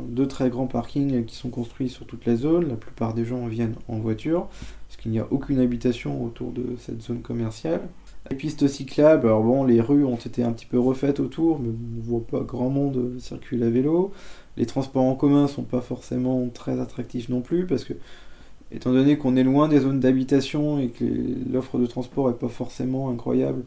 deux 0.08 0.28
très 0.28 0.48
grands 0.48 0.68
parkings 0.68 1.24
qui 1.24 1.34
sont 1.36 1.50
construits 1.50 1.88
sur 1.88 2.06
toute 2.06 2.26
la 2.26 2.36
zone. 2.36 2.68
La 2.68 2.76
plupart 2.76 3.12
des 3.12 3.24
gens 3.24 3.46
viennent 3.46 3.76
en 3.88 3.98
voiture, 3.98 4.46
parce 4.88 5.00
qu'il 5.00 5.10
n'y 5.10 5.18
a 5.18 5.26
aucune 5.30 5.58
habitation 5.58 6.24
autour 6.24 6.52
de 6.52 6.76
cette 6.78 7.02
zone 7.02 7.22
commerciale. 7.22 7.80
Les 8.32 8.38
pistes 8.38 8.66
cyclables, 8.66 9.26
alors 9.26 9.42
bon, 9.42 9.62
les 9.62 9.82
rues 9.82 10.06
ont 10.06 10.16
été 10.16 10.42
un 10.42 10.52
petit 10.52 10.64
peu 10.64 10.78
refaites 10.78 11.20
autour, 11.20 11.60
mais 11.60 11.68
on 11.68 11.98
ne 11.98 12.02
voit 12.02 12.26
pas 12.26 12.40
grand 12.40 12.70
monde 12.70 13.16
circuler 13.18 13.66
à 13.66 13.68
vélo. 13.68 14.10
Les 14.56 14.64
transports 14.64 15.02
en 15.02 15.14
commun 15.14 15.48
sont 15.48 15.64
pas 15.64 15.82
forcément 15.82 16.48
très 16.48 16.80
attractifs 16.80 17.28
non 17.28 17.42
plus, 17.42 17.66
parce 17.66 17.84
que 17.84 17.92
étant 18.70 18.90
donné 18.90 19.18
qu'on 19.18 19.36
est 19.36 19.42
loin 19.42 19.68
des 19.68 19.80
zones 19.80 20.00
d'habitation 20.00 20.78
et 20.78 20.88
que 20.88 21.04
l'offre 21.52 21.76
de 21.76 21.84
transport 21.84 22.30
est 22.30 22.38
pas 22.38 22.48
forcément 22.48 23.10
incroyable, 23.10 23.64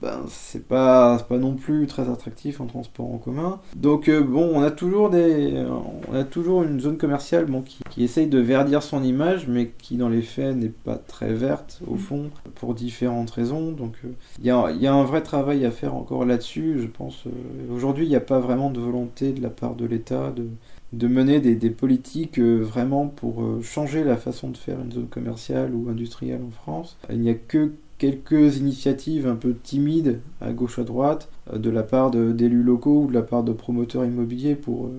ben, 0.00 0.24
c'est 0.28 0.66
pas, 0.66 1.18
pas 1.18 1.36
non 1.36 1.56
plus 1.56 1.86
très 1.86 2.08
attractif 2.08 2.60
en 2.62 2.66
transport 2.66 3.12
en 3.12 3.18
commun. 3.18 3.60
Donc 3.76 4.08
euh, 4.08 4.22
bon, 4.22 4.50
on 4.54 4.62
a 4.62 4.70
toujours 4.70 5.10
des, 5.10 5.62
on 6.08 6.14
a 6.14 6.24
toujours 6.24 6.62
une 6.62 6.80
zone 6.80 6.96
commerciale 6.96 7.44
bon, 7.44 7.60
qui, 7.60 7.80
qui, 7.90 8.02
essaye 8.02 8.26
de 8.26 8.38
verdir 8.38 8.82
son 8.82 9.02
image, 9.02 9.46
mais 9.46 9.72
qui 9.78 9.96
dans 9.96 10.08
les 10.08 10.22
faits 10.22 10.56
n'est 10.56 10.70
pas 10.70 10.96
très 10.96 11.34
verte 11.34 11.82
au 11.86 11.96
mm. 11.96 11.98
fond 11.98 12.30
pour 12.54 12.74
différentes 12.74 13.30
raisons. 13.30 13.72
Donc 13.72 13.96
euh, 14.04 14.08
il 14.38 14.46
y, 14.46 14.50
a, 14.50 14.70
y, 14.70 14.86
a, 14.86 14.94
un 14.94 15.04
vrai 15.04 15.22
travail 15.22 15.66
à 15.66 15.70
faire 15.70 15.94
encore 15.94 16.24
là-dessus, 16.24 16.78
je 16.80 16.86
pense. 16.86 17.26
Euh, 17.26 17.74
aujourd'hui, 17.74 18.06
il 18.06 18.10
n'y 18.10 18.16
a 18.16 18.20
pas 18.20 18.38
vraiment 18.38 18.70
de 18.70 18.80
volonté 18.80 19.32
de 19.32 19.42
la 19.42 19.50
part 19.50 19.74
de 19.74 19.84
l'État 19.84 20.30
de, 20.30 20.46
de 20.94 21.08
mener 21.08 21.40
des, 21.40 21.56
des 21.56 21.70
politiques 21.70 22.38
vraiment 22.38 23.06
pour 23.06 23.44
changer 23.62 24.02
la 24.02 24.16
façon 24.16 24.48
de 24.48 24.56
faire 24.56 24.80
une 24.80 24.92
zone 24.92 25.08
commerciale 25.08 25.74
ou 25.74 25.90
industrielle 25.90 26.40
en 26.46 26.50
France. 26.50 26.96
Il 27.10 27.20
n'y 27.20 27.30
a 27.30 27.34
que 27.34 27.72
quelques 28.00 28.56
initiatives 28.56 29.28
un 29.28 29.36
peu 29.36 29.54
timides 29.54 30.20
à 30.40 30.52
gauche 30.52 30.78
à 30.78 30.84
droite 30.84 31.28
euh, 31.52 31.58
de 31.58 31.68
la 31.70 31.82
part 31.82 32.10
d'élus 32.10 32.62
locaux 32.62 33.02
ou 33.02 33.06
de 33.06 33.12
la 33.12 33.22
part 33.22 33.44
de 33.44 33.52
promoteurs 33.52 34.06
immobiliers 34.06 34.56
pour 34.56 34.86
euh, 34.86 34.90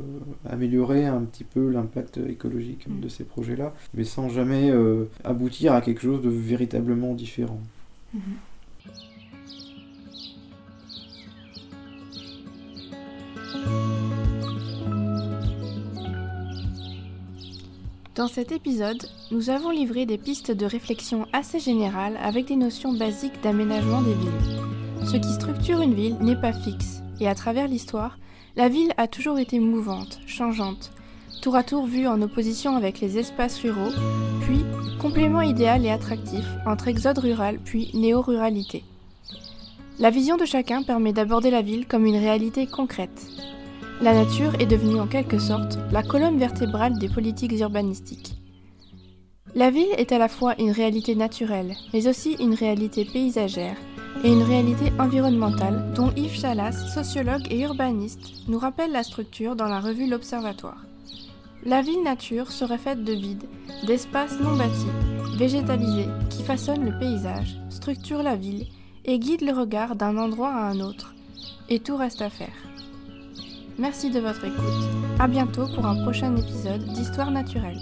améliorer 0.47 1.07
un 1.07 1.21
petit 1.21 1.43
peu 1.43 1.69
l'impact 1.69 2.19
écologique 2.29 2.87
mm. 2.87 2.99
de 3.01 3.09
ces 3.09 3.23
projets-là, 3.23 3.73
mais 3.95 4.03
sans 4.03 4.29
jamais 4.29 4.69
euh, 4.69 5.05
aboutir 5.23 5.73
à 5.73 5.81
quelque 5.81 6.01
chose 6.01 6.21
de 6.21 6.29
véritablement 6.29 7.13
différent. 7.15 7.59
Mm-hmm. 8.15 8.50
Dans 18.21 18.27
cet 18.27 18.51
épisode, 18.51 19.03
nous 19.31 19.49
avons 19.49 19.71
livré 19.71 20.05
des 20.05 20.19
pistes 20.19 20.51
de 20.51 20.67
réflexion 20.67 21.25
assez 21.33 21.59
générales 21.59 22.19
avec 22.21 22.45
des 22.45 22.55
notions 22.55 22.93
basiques 22.93 23.41
d'aménagement 23.41 24.03
des 24.03 24.13
villes. 24.13 25.07
Ce 25.07 25.17
qui 25.17 25.33
structure 25.33 25.81
une 25.81 25.95
ville 25.95 26.17
n'est 26.21 26.39
pas 26.39 26.53
fixe, 26.53 27.01
et 27.19 27.27
à 27.27 27.33
travers 27.33 27.67
l'histoire, 27.67 28.19
la 28.55 28.69
ville 28.69 28.93
a 28.97 29.07
toujours 29.07 29.39
été 29.39 29.57
mouvante, 29.57 30.19
changeante, 30.27 30.91
tour 31.41 31.55
à 31.55 31.63
tour 31.63 31.87
vue 31.87 32.05
en 32.05 32.21
opposition 32.21 32.75
avec 32.75 32.99
les 32.99 33.17
espaces 33.17 33.59
ruraux, 33.59 33.91
puis 34.41 34.63
complément 34.99 35.41
idéal 35.41 35.83
et 35.83 35.89
attractif 35.89 36.45
entre 36.67 36.89
exode 36.89 37.17
rural 37.17 37.57
puis 37.65 37.89
néo-ruralité. 37.95 38.83
La 39.97 40.11
vision 40.11 40.37
de 40.37 40.45
chacun 40.45 40.83
permet 40.83 41.11
d'aborder 41.11 41.49
la 41.49 41.63
ville 41.63 41.87
comme 41.87 42.05
une 42.05 42.17
réalité 42.17 42.67
concrète, 42.67 43.25
la 44.01 44.15
nature 44.15 44.59
est 44.59 44.65
devenue 44.65 44.99
en 44.99 45.05
quelque 45.05 45.37
sorte 45.37 45.77
la 45.91 46.01
colonne 46.01 46.39
vertébrale 46.39 46.97
des 46.97 47.07
politiques 47.07 47.59
urbanistiques. 47.59 48.33
La 49.53 49.69
ville 49.69 49.93
est 49.97 50.11
à 50.11 50.17
la 50.17 50.27
fois 50.27 50.55
une 50.59 50.71
réalité 50.71 51.13
naturelle, 51.13 51.75
mais 51.93 52.07
aussi 52.07 52.33
une 52.39 52.55
réalité 52.55 53.05
paysagère 53.05 53.75
et 54.23 54.31
une 54.31 54.41
réalité 54.41 54.91
environnementale 54.97 55.93
dont 55.93 56.11
Yves 56.15 56.39
Chalas, 56.39 56.71
sociologue 56.71 57.45
et 57.51 57.61
urbaniste, 57.61 58.47
nous 58.47 58.57
rappelle 58.57 58.91
la 58.91 59.03
structure 59.03 59.55
dans 59.55 59.67
la 59.67 59.79
revue 59.79 60.09
L'Observatoire. 60.09 60.85
La 61.63 61.83
ville-nature 61.83 62.51
serait 62.51 62.79
faite 62.79 63.03
de 63.03 63.13
vide, 63.13 63.43
d'espaces 63.85 64.39
non 64.39 64.55
bâtis, 64.55 65.37
végétalisés, 65.37 66.09
qui 66.31 66.43
façonnent 66.43 66.85
le 66.85 66.97
paysage, 66.97 67.59
structurent 67.69 68.23
la 68.23 68.35
ville 68.35 68.65
et 69.05 69.19
guident 69.19 69.45
le 69.45 69.53
regard 69.53 69.95
d'un 69.95 70.17
endroit 70.17 70.51
à 70.51 70.69
un 70.69 70.79
autre. 70.79 71.13
Et 71.69 71.79
tout 71.79 71.97
reste 71.97 72.21
à 72.21 72.29
faire. 72.29 72.70
Merci 73.81 74.11
de 74.11 74.19
votre 74.19 74.45
écoute. 74.45 75.17
À 75.17 75.27
bientôt 75.27 75.65
pour 75.73 75.87
un 75.87 76.03
prochain 76.03 76.35
épisode 76.35 76.83
d'Histoire 76.93 77.31
naturelle. 77.31 77.79